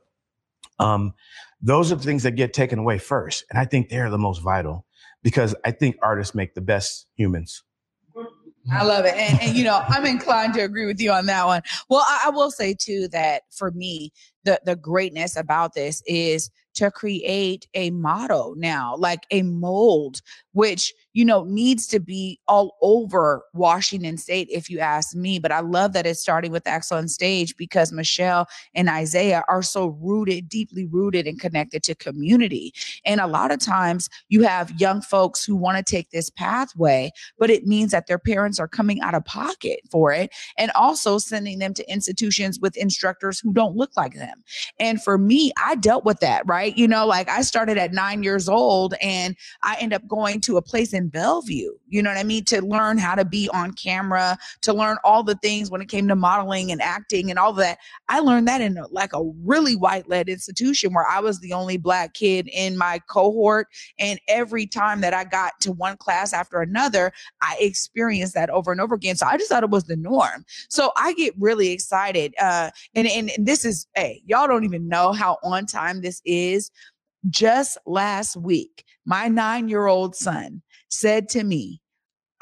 um, 0.78 1.14
those 1.60 1.90
are 1.90 1.96
the 1.96 2.02
things 2.02 2.22
that 2.24 2.32
get 2.32 2.52
taken 2.52 2.78
away 2.78 2.98
first. 2.98 3.44
And 3.50 3.58
I 3.58 3.64
think 3.64 3.88
they're 3.88 4.10
the 4.10 4.18
most 4.18 4.42
vital 4.42 4.84
because 5.22 5.54
I 5.64 5.70
think 5.70 5.96
artists 6.02 6.34
make 6.34 6.54
the 6.54 6.60
best 6.60 7.06
humans. 7.14 7.62
I 8.72 8.82
love 8.84 9.04
it. 9.04 9.14
And, 9.14 9.40
and, 9.42 9.56
you 9.56 9.64
know, 9.64 9.82
I'm 9.88 10.06
inclined 10.06 10.54
to 10.54 10.60
agree 10.60 10.86
with 10.86 11.00
you 11.00 11.10
on 11.10 11.26
that 11.26 11.46
one. 11.46 11.62
Well, 11.90 12.04
I, 12.06 12.24
I 12.26 12.30
will 12.30 12.50
say 12.50 12.74
too 12.78 13.08
that 13.08 13.42
for 13.50 13.70
me, 13.70 14.10
the, 14.44 14.60
the 14.64 14.76
greatness 14.76 15.36
about 15.36 15.74
this 15.74 16.02
is 16.06 16.50
to 16.74 16.90
create 16.90 17.68
a 17.74 17.90
motto 17.90 18.54
now, 18.56 18.96
like 18.96 19.26
a 19.30 19.42
mold, 19.42 20.20
which, 20.52 20.92
you 21.12 21.24
know, 21.24 21.44
needs 21.44 21.86
to 21.86 22.00
be 22.00 22.40
all 22.48 22.76
over 22.82 23.44
Washington 23.54 24.18
State, 24.18 24.48
if 24.50 24.68
you 24.68 24.80
ask 24.80 25.14
me. 25.14 25.38
But 25.38 25.52
I 25.52 25.60
love 25.60 25.92
that 25.92 26.06
it's 26.06 26.20
starting 26.20 26.50
with 26.50 26.66
on 26.90 27.08
Stage 27.08 27.56
because 27.56 27.92
Michelle 27.92 28.48
and 28.74 28.88
Isaiah 28.88 29.44
are 29.48 29.62
so 29.62 29.96
rooted, 30.00 30.48
deeply 30.48 30.86
rooted 30.86 31.26
and 31.26 31.40
connected 31.40 31.82
to 31.84 31.94
community. 31.94 32.74
And 33.04 33.20
a 33.20 33.26
lot 33.26 33.52
of 33.52 33.60
times 33.60 34.08
you 34.28 34.42
have 34.42 34.80
young 34.80 35.00
folks 35.00 35.44
who 35.44 35.54
want 35.54 35.78
to 35.78 35.84
take 35.84 36.10
this 36.10 36.30
pathway, 36.30 37.12
but 37.38 37.50
it 37.50 37.66
means 37.66 37.92
that 37.92 38.08
their 38.08 38.18
parents 38.18 38.58
are 38.58 38.68
coming 38.68 39.00
out 39.00 39.14
of 39.14 39.24
pocket 39.24 39.80
for 39.90 40.12
it 40.12 40.32
and 40.58 40.72
also 40.72 41.18
sending 41.18 41.60
them 41.60 41.74
to 41.74 41.88
institutions 41.90 42.58
with 42.58 42.76
instructors 42.76 43.38
who 43.38 43.52
don't 43.52 43.76
look 43.76 43.96
like 43.96 44.14
them. 44.14 44.33
And 44.78 45.02
for 45.02 45.18
me, 45.18 45.52
I 45.62 45.74
dealt 45.76 46.04
with 46.04 46.20
that, 46.20 46.42
right? 46.46 46.76
You 46.76 46.88
know, 46.88 47.06
like 47.06 47.28
I 47.28 47.42
started 47.42 47.78
at 47.78 47.92
nine 47.92 48.22
years 48.22 48.48
old 48.48 48.94
and 49.00 49.36
I 49.62 49.76
end 49.80 49.92
up 49.92 50.06
going 50.08 50.40
to 50.42 50.56
a 50.56 50.62
place 50.62 50.92
in 50.92 51.08
Bellevue, 51.08 51.72
you 51.88 52.02
know 52.02 52.10
what 52.10 52.18
I 52.18 52.24
mean, 52.24 52.44
to 52.46 52.60
learn 52.64 52.98
how 52.98 53.14
to 53.14 53.24
be 53.24 53.48
on 53.50 53.72
camera, 53.72 54.36
to 54.62 54.72
learn 54.72 54.96
all 55.04 55.22
the 55.22 55.36
things 55.36 55.70
when 55.70 55.80
it 55.80 55.88
came 55.88 56.08
to 56.08 56.16
modeling 56.16 56.70
and 56.72 56.82
acting 56.82 57.30
and 57.30 57.38
all 57.38 57.52
that. 57.54 57.78
I 58.08 58.20
learned 58.20 58.48
that 58.48 58.60
in 58.60 58.78
like 58.90 59.12
a 59.12 59.24
really 59.44 59.76
white 59.76 60.08
led 60.08 60.28
institution 60.28 60.92
where 60.92 61.06
I 61.06 61.20
was 61.20 61.40
the 61.40 61.52
only 61.52 61.76
black 61.76 62.14
kid 62.14 62.48
in 62.52 62.76
my 62.76 63.00
cohort. 63.08 63.68
And 63.98 64.20
every 64.28 64.66
time 64.66 65.00
that 65.00 65.14
I 65.14 65.24
got 65.24 65.52
to 65.60 65.72
one 65.72 65.96
class 65.96 66.32
after 66.32 66.60
another, 66.60 67.12
I 67.42 67.56
experienced 67.60 68.34
that 68.34 68.50
over 68.50 68.72
and 68.72 68.80
over 68.80 68.94
again. 68.94 69.16
So 69.16 69.26
I 69.26 69.36
just 69.36 69.50
thought 69.50 69.62
it 69.62 69.70
was 69.70 69.84
the 69.84 69.96
norm. 69.96 70.44
So 70.68 70.92
I 70.96 71.14
get 71.14 71.34
really 71.38 71.70
excited. 71.70 72.34
Uh, 72.40 72.70
and, 72.94 73.06
and, 73.06 73.30
and 73.30 73.46
this 73.46 73.64
is, 73.64 73.86
hey, 73.94 74.22
y'all 74.26 74.48
don't 74.48 74.64
even 74.64 74.88
know 74.88 75.12
how 75.12 75.38
on 75.42 75.66
time 75.66 76.00
this 76.00 76.20
is 76.24 76.70
just 77.30 77.78
last 77.86 78.36
week, 78.36 78.84
my 79.06 79.28
nine 79.28 79.68
year 79.68 79.86
old 79.86 80.14
son 80.14 80.62
said 80.88 81.28
to 81.30 81.44
me, 81.44 81.80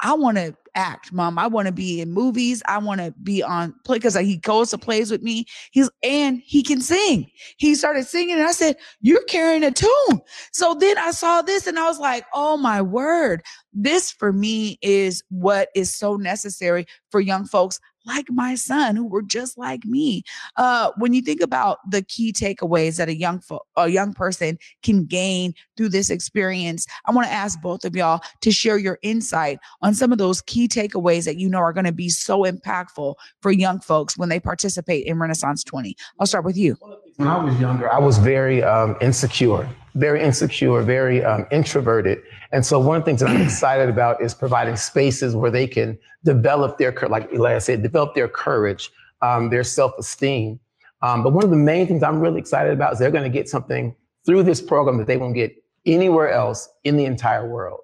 I 0.01 0.13
want 0.13 0.37
to 0.37 0.55
act, 0.75 1.13
mom. 1.13 1.37
I 1.37 1.47
want 1.47 1.67
to 1.67 1.71
be 1.71 2.01
in 2.01 2.11
movies. 2.11 2.61
I 2.65 2.77
want 2.77 2.99
to 2.99 3.13
be 3.23 3.41
on 3.41 3.73
play 3.85 3.97
because 3.97 4.15
uh, 4.15 4.19
he 4.19 4.37
goes 4.37 4.71
to 4.71 4.77
plays 4.77 5.11
with 5.11 5.21
me. 5.21 5.45
He's 5.71 5.89
and 6.01 6.41
he 6.43 6.61
can 6.61 6.81
sing. 6.81 7.29
He 7.57 7.75
started 7.75 8.05
singing, 8.05 8.35
and 8.35 8.43
I 8.43 8.51
said, 8.51 8.75
You're 8.99 9.23
carrying 9.23 9.63
a 9.63 9.71
tune. 9.71 10.21
So 10.51 10.73
then 10.73 10.97
I 10.97 11.11
saw 11.11 11.41
this 11.41 11.67
and 11.67 11.79
I 11.79 11.85
was 11.85 11.99
like, 11.99 12.25
Oh 12.33 12.57
my 12.57 12.81
word. 12.81 13.43
This 13.71 14.11
for 14.11 14.33
me 14.33 14.77
is 14.81 15.23
what 15.29 15.69
is 15.73 15.93
so 15.93 16.15
necessary 16.15 16.85
for 17.11 17.21
young 17.21 17.45
folks 17.45 17.79
like 18.05 18.25
my 18.29 18.55
son 18.55 18.95
who 18.95 19.05
were 19.05 19.21
just 19.21 19.57
like 19.57 19.85
me. 19.85 20.23
Uh, 20.57 20.91
when 20.97 21.13
you 21.13 21.21
think 21.21 21.41
about 21.41 21.79
the 21.89 22.01
key 22.01 22.31
takeaways 22.31 22.97
that 22.97 23.09
a 23.09 23.15
young 23.15 23.39
fo- 23.39 23.65
a 23.77 23.87
young 23.87 24.13
person 24.13 24.57
can 24.81 25.05
gain 25.05 25.53
through 25.77 25.89
this 25.89 26.09
experience, 26.09 26.85
I 27.05 27.11
want 27.11 27.27
to 27.27 27.33
ask 27.33 27.59
both 27.61 27.85
of 27.85 27.95
y'all 27.95 28.21
to 28.41 28.51
share 28.51 28.77
your 28.77 28.99
insight 29.01 29.59
on 29.81 29.93
some 29.93 30.11
of 30.11 30.17
those 30.17 30.41
key 30.41 30.67
takeaways 30.67 31.25
that 31.25 31.37
you 31.37 31.49
know 31.49 31.59
are 31.59 31.73
going 31.73 31.85
to 31.85 31.91
be 31.91 32.09
so 32.09 32.43
impactful 32.43 33.15
for 33.41 33.51
young 33.51 33.79
folks 33.79 34.17
when 34.17 34.29
they 34.29 34.39
participate 34.39 35.05
in 35.05 35.19
Renaissance 35.19 35.63
20. 35.63 35.95
I'll 36.19 36.27
start 36.27 36.45
with 36.45 36.57
you. 36.57 36.77
When 37.17 37.27
I 37.27 37.43
was 37.43 37.59
younger, 37.59 37.91
I 37.91 37.99
was 37.99 38.17
very 38.17 38.63
um, 38.63 38.95
insecure, 38.99 39.69
very 39.93 40.21
insecure, 40.21 40.81
very 40.81 41.23
um, 41.23 41.45
introverted. 41.51 42.23
And 42.51 42.65
so 42.65 42.79
one 42.79 42.97
of 42.97 43.03
the 43.03 43.05
things 43.05 43.19
that 43.19 43.29
I'm 43.29 43.41
excited 43.41 43.87
about 43.87 44.21
is 44.21 44.33
providing 44.33 44.75
spaces 44.75 45.35
where 45.35 45.51
they 45.51 45.67
can 45.67 45.97
develop 46.23 46.79
their, 46.79 46.91
like 47.09 47.31
Eli 47.31 47.59
said, 47.59 47.83
develop 47.83 48.15
their 48.15 48.27
courage, 48.27 48.91
um, 49.21 49.49
their 49.51 49.63
self-esteem. 49.63 50.59
Um, 51.03 51.21
but 51.21 51.33
one 51.33 51.43
of 51.43 51.49
the 51.51 51.55
main 51.55 51.85
things 51.85 52.01
I'm 52.01 52.19
really 52.19 52.39
excited 52.39 52.73
about 52.73 52.93
is 52.93 52.99
they're 52.99 53.11
going 53.11 53.29
to 53.31 53.37
get 53.37 53.47
something 53.47 53.95
through 54.25 54.43
this 54.43 54.61
program 54.61 54.97
that 54.97 55.05
they 55.05 55.17
won't 55.17 55.35
get 55.35 55.53
anywhere 55.85 56.31
else 56.31 56.69
in 56.83 56.97
the 56.97 57.05
entire 57.05 57.47
world. 57.47 57.81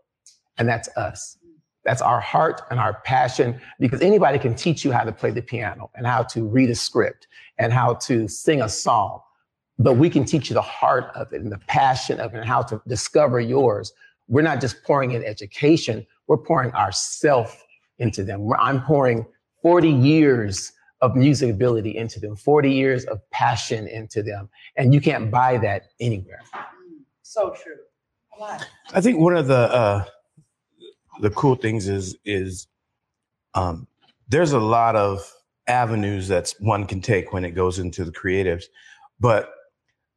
And 0.58 0.68
that's 0.68 0.90
us. 0.98 1.38
That's 1.86 2.02
our 2.02 2.20
heart 2.20 2.62
and 2.70 2.80
our 2.80 3.02
passion 3.02 3.60
because 3.80 4.02
anybody 4.02 4.38
can 4.38 4.54
teach 4.54 4.84
you 4.84 4.92
how 4.92 5.04
to 5.04 5.12
play 5.12 5.32
the 5.32 5.42
piano 5.42 5.90
and 5.96 6.06
how 6.06 6.24
to 6.24 6.46
read 6.46 6.70
a 6.70 6.76
script 6.76 7.28
and 7.58 7.72
how 7.72 7.96
to 7.96 8.28
sing 8.28 8.62
a 8.62 8.70
song. 8.70 9.22
But 9.78 9.94
we 9.94 10.10
can 10.10 10.26
teach 10.26 10.50
you 10.50 10.54
the 10.54 10.62
heart 10.62 11.06
of 11.16 11.32
it 11.32 11.42
and 11.42 11.52
the 11.52 11.60
passion 11.68 12.20
of 12.20 12.34
it 12.34 12.40
and 12.40 12.48
how 12.48 12.62
to 12.64 12.82
discover 12.88 13.40
yours. 13.40 13.94
We're 14.28 14.42
not 14.42 14.60
just 14.60 14.84
pouring 14.84 15.12
in 15.12 15.24
education, 15.24 16.06
we're 16.28 16.38
pouring 16.38 16.72
ourself 16.74 17.66
into 17.98 18.24
them. 18.24 18.52
I'm 18.60 18.82
pouring 18.82 19.26
40 19.62 19.90
years 19.90 20.74
of 21.02 21.16
music 21.16 21.50
ability 21.50 21.96
into 21.96 22.20
them, 22.20 22.36
40 22.36 22.72
years 22.72 23.06
of 23.06 23.28
passion 23.32 23.88
into 23.88 24.22
them. 24.22 24.50
And 24.76 24.94
you 24.94 25.00
can't 25.00 25.32
buy 25.32 25.58
that 25.60 25.84
anywhere. 26.00 26.42
So 27.22 27.52
true. 27.52 27.76
I 28.94 29.02
think 29.02 29.20
one 29.20 29.36
of 29.36 29.48
the 29.48 29.74
uh, 29.74 30.06
the 31.20 31.30
cool 31.32 31.56
things 31.56 31.88
is 31.88 32.18
is 32.26 32.68
um, 33.54 33.88
there's 34.28 34.52
a 34.52 34.60
lot 34.60 34.96
of 34.96 35.32
avenues 35.68 36.28
that 36.28 36.54
one 36.60 36.86
can 36.86 37.02
take 37.02 37.32
when 37.32 37.46
it 37.46 37.52
goes 37.52 37.80
into 37.80 38.04
the 38.04 38.12
creatives. 38.12 38.66
But 39.20 39.52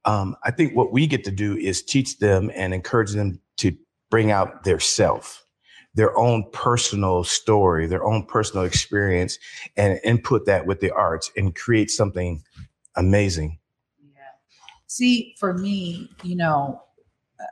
um, 0.05 0.37
I 0.45 0.51
think 0.51 0.75
what 0.75 0.93
we 0.93 1.07
get 1.07 1.25
to 1.25 1.31
do 1.31 1.57
is 1.57 1.83
teach 1.83 2.19
them 2.19 2.51
and 2.55 2.75
encourage 2.75 3.12
them 3.12 3.41
to 3.59 3.77
bring 4.11 4.31
out 4.31 4.65
their 4.65 4.81
self, 4.81 5.45
their 5.95 6.17
own 6.17 6.45
personal 6.53 7.25
story, 7.25 7.87
their 7.87 8.05
own 8.05 8.25
personal 8.25 8.65
experience, 8.65 9.38
and 9.77 10.01
input 10.05 10.47
that 10.47 10.67
with 10.67 10.81
the 10.81 10.91
arts 10.91 11.31
and 11.37 11.55
create 11.55 11.91
something 11.91 12.43
amazing. 12.97 13.59
Yeah. 14.15 14.21
See, 14.87 15.35
for 15.38 15.55
me, 15.55 16.11
you 16.23 16.37
know, 16.37 16.83
uh, 17.41 17.45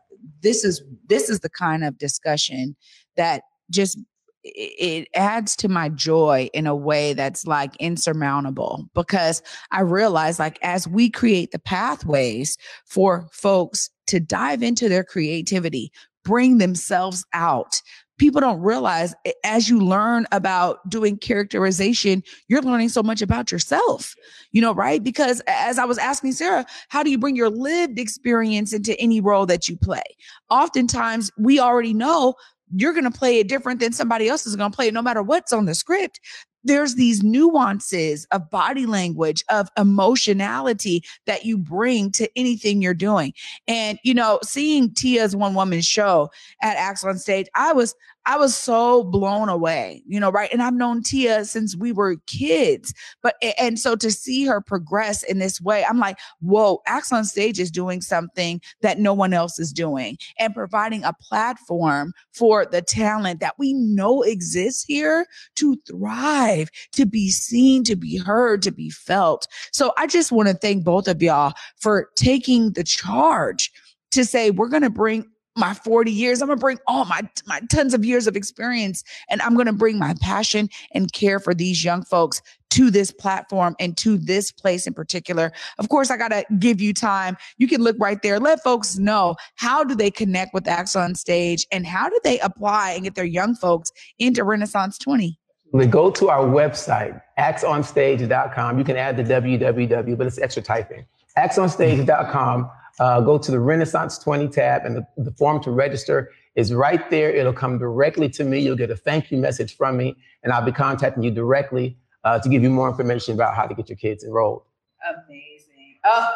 this 0.43 0.65
is 0.65 0.83
this 1.11 1.29
is 1.29 1.41
the 1.41 1.51
kind 1.51 1.85
of 1.85 1.99
discussion 1.99 2.75
that 3.17 3.43
just 3.71 3.99
it 4.43 5.07
adds 5.15 5.55
to 5.57 5.69
my 5.69 5.91
joy 5.91 6.49
in 6.55 6.67
a 6.67 6.75
way 6.75 7.13
that's 7.13 7.47
like 7.47 7.77
insurmountable 7.77 8.89
because 8.95 9.43
I 9.71 9.83
realize 9.83 10.39
like 10.39 10.59
as 10.63 10.89
we 10.89 11.11
create 11.11 11.51
the 11.51 11.59
pathways 11.59 12.57
for 12.87 13.29
folks 13.33 13.91
to 14.07 14.19
dive 14.19 14.63
into 14.63 14.89
their 14.89 15.05
creativity, 15.05 15.93
bring 16.25 16.57
themselves 16.57 17.25
out. 17.35 17.83
People 18.21 18.43
don't 18.43 18.61
realize 18.61 19.15
as 19.45 19.71
you 19.71 19.81
learn 19.81 20.27
about 20.31 20.87
doing 20.91 21.17
characterization, 21.17 22.23
you're 22.49 22.61
learning 22.61 22.91
so 22.91 23.03
much 23.03 23.23
about 23.23 23.51
yourself, 23.51 24.15
you 24.53 24.61
know, 24.61 24.75
right? 24.75 25.03
Because 25.03 25.41
as 25.47 25.79
I 25.79 25.87
was 25.87 25.97
asking 25.97 26.33
Sarah, 26.33 26.67
how 26.91 27.03
do 27.03 27.11
you 27.11 27.17
bring 27.17 27.35
your 27.35 27.49
lived 27.49 27.99
experience 27.99 28.75
into 28.75 28.95
any 29.01 29.23
role 29.23 29.47
that 29.47 29.71
you 29.71 29.77
play? 29.79 30.03
Oftentimes, 30.51 31.31
we 31.39 31.59
already 31.59 31.95
know 31.95 32.35
you're 32.77 32.93
going 32.93 33.11
to 33.11 33.19
play 33.19 33.39
it 33.39 33.49
different 33.49 33.81
than 33.81 33.95
somebody 33.95 34.29
else 34.29 34.47
is 34.47 34.55
going 34.55 34.71
to 34.71 34.77
play 34.77 34.89
it 34.89 34.95
no 34.95 35.01
matter 35.01 35.23
what's 35.23 35.51
on 35.51 35.65
the 35.65 35.75
script 35.75 36.21
there's 36.65 36.95
these 36.95 37.23
nuances 37.23 38.27
of 38.33 38.51
body 38.51 38.87
language 38.87 39.45
of 39.49 39.69
emotionality 39.77 41.03
that 41.27 41.45
you 41.45 41.57
bring 41.57 42.11
to 42.13 42.29
anything 42.37 42.83
you're 42.83 42.95
doing. 42.95 43.33
And 43.69 43.99
you 44.05 44.15
know 44.15 44.39
seeing 44.43 44.93
tia's 44.93 45.37
one 45.37 45.55
woman 45.55 45.81
show 45.81 46.31
at 46.63 46.77
acts 46.77 47.05
on 47.05 47.19
stage 47.19 47.47
i 47.55 47.73
was 47.73 47.95
I 48.27 48.37
was 48.37 48.55
so 48.55 49.03
blown 49.03 49.49
away, 49.49 50.03
you 50.07 50.21
know, 50.21 50.31
right? 50.31 50.53
And 50.53 50.63
I've 50.63 50.75
known 50.75 51.03
Tia 51.03 51.45
since 51.45 51.77
we 51.77 51.91
were 51.91 52.17
kids, 52.27 52.93
but 53.23 53.35
and 53.59 53.79
so 53.79 53.97
to 53.97 54.11
see 54.11 54.45
her 54.45 54.61
progress 54.61 55.23
in 55.23 55.39
this 55.39 55.61
way, 55.61 55.85
I'm 55.85 55.99
like, 55.99 56.19
whoa, 56.41 56.83
Acts 56.87 57.13
on 57.13 57.25
Stage 57.25 57.59
is 57.59 57.71
doing 57.71 58.01
something 58.01 58.61
that 58.83 58.99
no 58.99 59.15
one 59.15 59.33
else 59.33 59.59
is 59.59 59.73
doing 59.73 60.19
and 60.39 60.55
providing 60.55 61.03
a 61.05 61.15
platform 61.15 62.13
for 62.33 62.67
the 62.67 62.83
talent 62.83 63.41
that 63.41 63.59
we 63.59 63.73
know 63.73 64.23
exists 64.23 64.85
here 64.85 65.27
to 65.57 65.77
thrive, 65.89 66.71
to 66.93 67.07
be 67.07 67.31
seen, 67.31 67.85
to 67.85 67.97
be 67.97 68.19
heard, 68.19 68.63
to 68.63 68.71
be 68.71 68.91
felt. 68.91 69.49
So 69.73 69.93
I 69.97 70.07
just 70.07 70.31
want 70.31 70.49
to 70.49 70.55
thank 70.55 70.85
both 70.85 71.09
of 71.09 71.23
y'all 71.23 71.55
for 71.79 72.11
taking 72.17 72.73
the 72.73 72.85
charge 72.85 73.73
to 74.11 74.25
say 74.25 74.51
we're 74.51 74.69
going 74.69 74.83
to 74.83 74.91
bring 74.91 75.27
my 75.61 75.75
40 75.75 76.11
years. 76.11 76.43
I'm 76.43 76.49
going 76.49 76.59
to 76.59 76.61
bring 76.61 76.79
all 76.89 77.05
my, 77.05 77.21
my 77.47 77.61
tons 77.71 77.95
of 77.95 78.05
years 78.05 78.27
of 78.27 78.35
experience 78.35 79.05
and 79.29 79.41
I'm 79.43 79.55
going 79.55 79.67
to 79.67 79.73
bring 79.73 79.99
my 79.99 80.15
passion 80.21 80.69
and 80.93 81.13
care 81.13 81.39
for 81.39 81.55
these 81.55 81.85
young 81.85 82.03
folks 82.03 82.43
to 82.71 82.91
this 82.91 83.13
platform 83.13 83.77
and 83.79 83.97
to 83.99 84.17
this 84.17 84.51
place 84.51 84.87
in 84.87 84.95
particular. 84.95 85.53
Of 85.79 85.89
course, 85.89 86.11
I 86.11 86.17
got 86.17 86.29
to 86.29 86.45
give 86.59 86.81
you 86.81 86.95
time. 86.95 87.37
You 87.59 87.69
can 87.69 87.83
look 87.83 87.97
right 87.99 88.21
there. 88.23 88.41
Let 88.41 88.63
folks 88.63 88.97
know 88.97 89.37
how 89.57 89.85
do 89.85 89.95
they 89.95 90.11
connect 90.11 90.55
with 90.55 90.67
Acts 90.67 90.97
on 90.97 91.15
Stage 91.15 91.67
and 91.71 91.87
how 91.87 92.09
do 92.09 92.19
they 92.25 92.39
apply 92.41 92.93
and 92.93 93.05
get 93.05 93.15
their 93.15 93.25
young 93.25 93.55
folks 93.55 93.93
into 94.19 94.45
Renaissance 94.45 94.99
20? 94.99 95.39
They 95.73 95.87
go 95.87 96.11
to 96.11 96.31
our 96.31 96.45
website, 96.45 97.21
actsonstage.com. 97.39 98.79
You 98.79 98.85
can 98.85 98.97
add 98.97 99.17
the 99.17 99.23
www, 99.23 100.19
but 100.19 100.27
it's 100.27 100.39
extra 100.39 100.63
typing. 100.63 101.05
actsonstage.com 101.39 102.71
uh, 103.01 103.21
go 103.21 103.39
to 103.39 103.51
the 103.51 103.59
Renaissance 103.59 104.19
20 104.19 104.49
tab 104.49 104.85
and 104.85 104.95
the, 104.95 105.07
the 105.17 105.33
form 105.33 105.61
to 105.63 105.71
register 105.71 106.31
is 106.55 106.73
right 106.73 107.09
there. 107.11 107.31
It'll 107.31 107.53
come 107.53 107.79
directly 107.79 108.29
to 108.31 108.45
me. 108.45 108.61
You'll 108.61 108.77
get 108.77 108.91
a 108.91 108.97
thank 108.97 109.31
you 109.31 109.39
message 109.39 109.77
from 109.77 109.97
me, 109.97 110.17
and 110.43 110.53
I'll 110.53 110.65
be 110.65 110.73
contacting 110.73 111.23
you 111.23 111.31
directly 111.31 111.97
uh, 112.25 112.39
to 112.39 112.49
give 112.49 112.63
you 112.63 112.71
more 112.71 112.89
information 112.89 113.35
about 113.35 113.55
how 113.57 113.67
to 113.67 113.75
get 113.75 113.89
your 113.89 113.97
kids 113.97 114.23
enrolled. 114.23 114.63
Amazing. 115.09 115.99
Oh, 116.05 116.31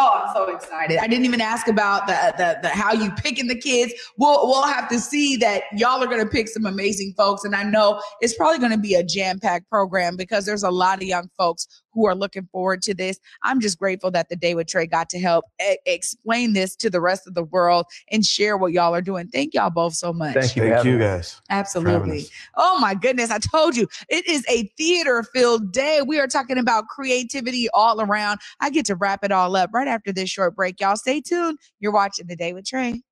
Oh, 0.00 0.22
I'm 0.22 0.32
so 0.32 0.44
excited. 0.54 0.98
I 0.98 1.08
didn't 1.08 1.24
even 1.24 1.40
ask 1.40 1.66
about 1.66 2.06
the, 2.06 2.12
the, 2.36 2.58
the 2.62 2.68
how 2.68 2.92
you 2.92 3.10
picking 3.16 3.48
the 3.48 3.58
kids. 3.58 3.92
We'll 4.16 4.46
we'll 4.46 4.62
have 4.62 4.88
to 4.90 5.00
see 5.00 5.36
that 5.38 5.64
y'all 5.72 6.00
are 6.00 6.06
gonna 6.06 6.24
pick 6.24 6.46
some 6.46 6.66
amazing 6.66 7.14
folks. 7.16 7.42
And 7.42 7.52
I 7.52 7.64
know 7.64 8.00
it's 8.20 8.34
probably 8.34 8.60
gonna 8.60 8.78
be 8.78 8.94
a 8.94 9.02
jam-packed 9.02 9.68
program 9.68 10.14
because 10.16 10.46
there's 10.46 10.62
a 10.62 10.70
lot 10.70 10.98
of 10.98 11.02
young 11.02 11.28
folks 11.36 11.66
who 11.98 12.06
are 12.06 12.14
looking 12.14 12.46
forward 12.52 12.80
to 12.82 12.94
this. 12.94 13.18
I'm 13.42 13.60
just 13.60 13.76
grateful 13.76 14.12
that 14.12 14.28
the 14.28 14.36
Day 14.36 14.54
with 14.54 14.68
Trey 14.68 14.86
got 14.86 15.10
to 15.10 15.18
help 15.18 15.46
e- 15.60 15.78
explain 15.84 16.52
this 16.52 16.76
to 16.76 16.90
the 16.90 17.00
rest 17.00 17.26
of 17.26 17.34
the 17.34 17.42
world 17.42 17.86
and 18.12 18.24
share 18.24 18.56
what 18.56 18.72
y'all 18.72 18.94
are 18.94 19.02
doing. 19.02 19.26
Thank 19.26 19.54
y'all 19.54 19.70
both 19.70 19.94
so 19.94 20.12
much. 20.12 20.34
Thank 20.34 20.54
you. 20.54 20.62
Thank 20.62 20.84
you 20.84 20.96
guys. 20.96 21.40
Absolutely. 21.50 22.26
Oh 22.56 22.78
my 22.78 22.94
goodness. 22.94 23.32
I 23.32 23.38
told 23.40 23.76
you 23.76 23.88
it 24.08 24.28
is 24.28 24.44
a 24.48 24.64
theater 24.76 25.24
filled 25.24 25.72
day. 25.72 26.02
We 26.06 26.20
are 26.20 26.28
talking 26.28 26.56
about 26.56 26.86
creativity 26.86 27.68
all 27.74 28.00
around. 28.00 28.38
I 28.60 28.70
get 28.70 28.86
to 28.86 28.94
wrap 28.94 29.24
it 29.24 29.32
all 29.32 29.56
up 29.56 29.70
right 29.72 29.87
after 29.88 30.12
this 30.12 30.30
short 30.30 30.56
break. 30.56 30.80
Y'all 30.80 30.96
stay 30.96 31.20
tuned. 31.20 31.58
You're 31.80 31.92
watching 31.92 32.26
The 32.28 32.36
Day 32.36 32.52
with 32.52 32.66
Trey. 32.66 33.02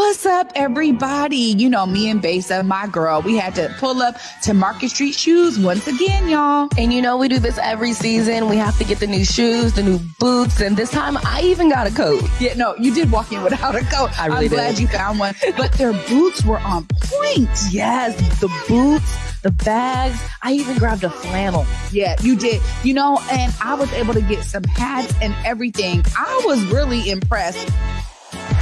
What's 0.00 0.24
up, 0.24 0.50
everybody? 0.54 1.36
You 1.36 1.68
know, 1.68 1.84
me 1.84 2.08
and 2.08 2.22
Besa, 2.22 2.62
my 2.62 2.86
girl, 2.86 3.20
we 3.20 3.36
had 3.36 3.54
to 3.56 3.68
pull 3.78 4.00
up 4.00 4.16
to 4.44 4.54
Market 4.54 4.88
Street 4.88 5.14
Shoes 5.14 5.58
once 5.58 5.86
again, 5.86 6.26
y'all. 6.26 6.70
And 6.78 6.90
you 6.90 7.02
know, 7.02 7.18
we 7.18 7.28
do 7.28 7.38
this 7.38 7.58
every 7.58 7.92
season. 7.92 8.48
We 8.48 8.56
have 8.56 8.78
to 8.78 8.84
get 8.84 8.98
the 8.98 9.06
new 9.06 9.26
shoes, 9.26 9.74
the 9.74 9.82
new 9.82 10.00
boots, 10.18 10.62
and 10.62 10.74
this 10.74 10.90
time 10.90 11.18
I 11.18 11.42
even 11.42 11.68
got 11.68 11.86
a 11.86 11.90
coat. 11.94 12.22
Yeah, 12.40 12.54
no, 12.54 12.74
you 12.76 12.94
did 12.94 13.12
walk 13.12 13.30
in 13.30 13.42
without 13.42 13.74
a 13.74 13.84
coat. 13.84 14.18
I 14.18 14.28
really 14.28 14.46
I'm 14.46 14.52
glad 14.52 14.78
you 14.78 14.88
found 14.88 15.18
one, 15.18 15.34
but 15.58 15.70
their 15.72 15.92
boots 15.92 16.42
were 16.42 16.58
on 16.60 16.86
point. 16.86 17.50
Yes, 17.70 18.16
the 18.40 18.48
boots, 18.66 19.40
the 19.42 19.50
bags. 19.50 20.18
I 20.40 20.52
even 20.52 20.78
grabbed 20.78 21.04
a 21.04 21.10
flannel. 21.10 21.66
Yeah, 21.92 22.16
you 22.22 22.36
did. 22.36 22.62
You 22.82 22.94
know, 22.94 23.20
and 23.30 23.54
I 23.60 23.74
was 23.74 23.92
able 23.92 24.14
to 24.14 24.22
get 24.22 24.44
some 24.44 24.64
hats 24.64 25.12
and 25.20 25.34
everything. 25.44 26.02
I 26.16 26.40
was 26.46 26.64
really 26.72 27.10
impressed. 27.10 27.68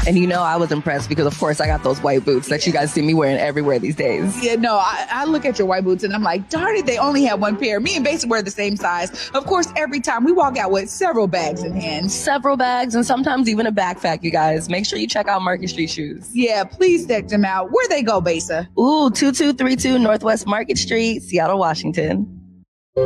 And 0.06 0.16
you 0.16 0.26
know, 0.26 0.42
I 0.42 0.56
was 0.56 0.72
impressed 0.72 1.08
because, 1.08 1.26
of 1.26 1.38
course, 1.38 1.60
I 1.60 1.66
got 1.66 1.82
those 1.82 2.00
white 2.00 2.24
boots 2.24 2.48
that 2.48 2.66
you 2.66 2.72
guys 2.72 2.92
see 2.92 3.02
me 3.02 3.12
wearing 3.12 3.36
everywhere 3.36 3.78
these 3.78 3.96
days. 3.96 4.42
Yeah, 4.42 4.54
no, 4.54 4.76
I, 4.76 5.06
I 5.10 5.24
look 5.26 5.44
at 5.44 5.58
your 5.58 5.68
white 5.68 5.84
boots 5.84 6.02
and 6.02 6.14
I'm 6.14 6.22
like, 6.22 6.48
darn 6.48 6.76
it, 6.76 6.86
they 6.86 6.96
only 6.96 7.24
have 7.24 7.40
one 7.40 7.56
pair. 7.56 7.78
Me 7.78 7.96
and 7.96 8.04
Besa 8.04 8.26
wear 8.26 8.40
the 8.40 8.50
same 8.50 8.76
size. 8.76 9.30
Of 9.30 9.44
course, 9.46 9.68
every 9.76 10.00
time 10.00 10.24
we 10.24 10.32
walk 10.32 10.56
out 10.56 10.70
with 10.70 10.88
several 10.88 11.26
bags 11.26 11.62
in 11.62 11.74
hand. 11.74 12.10
Several 12.10 12.56
bags 12.56 12.94
and 12.94 13.04
sometimes 13.04 13.48
even 13.48 13.66
a 13.66 13.72
backpack, 13.72 14.22
you 14.22 14.30
guys. 14.30 14.68
Make 14.70 14.86
sure 14.86 14.98
you 14.98 15.06
check 15.06 15.28
out 15.28 15.42
Market 15.42 15.68
Street 15.68 15.90
Shoes. 15.90 16.30
Yeah, 16.32 16.64
please 16.64 17.06
check 17.06 17.28
them 17.28 17.44
out. 17.44 17.70
Where 17.70 17.86
they 17.88 18.02
go, 18.02 18.22
Basa? 18.22 18.66
Ooh, 18.78 19.10
2232 19.10 19.98
Northwest 19.98 20.46
Market 20.46 20.78
Street, 20.78 21.22
Seattle, 21.22 21.58
Washington. 21.58 22.37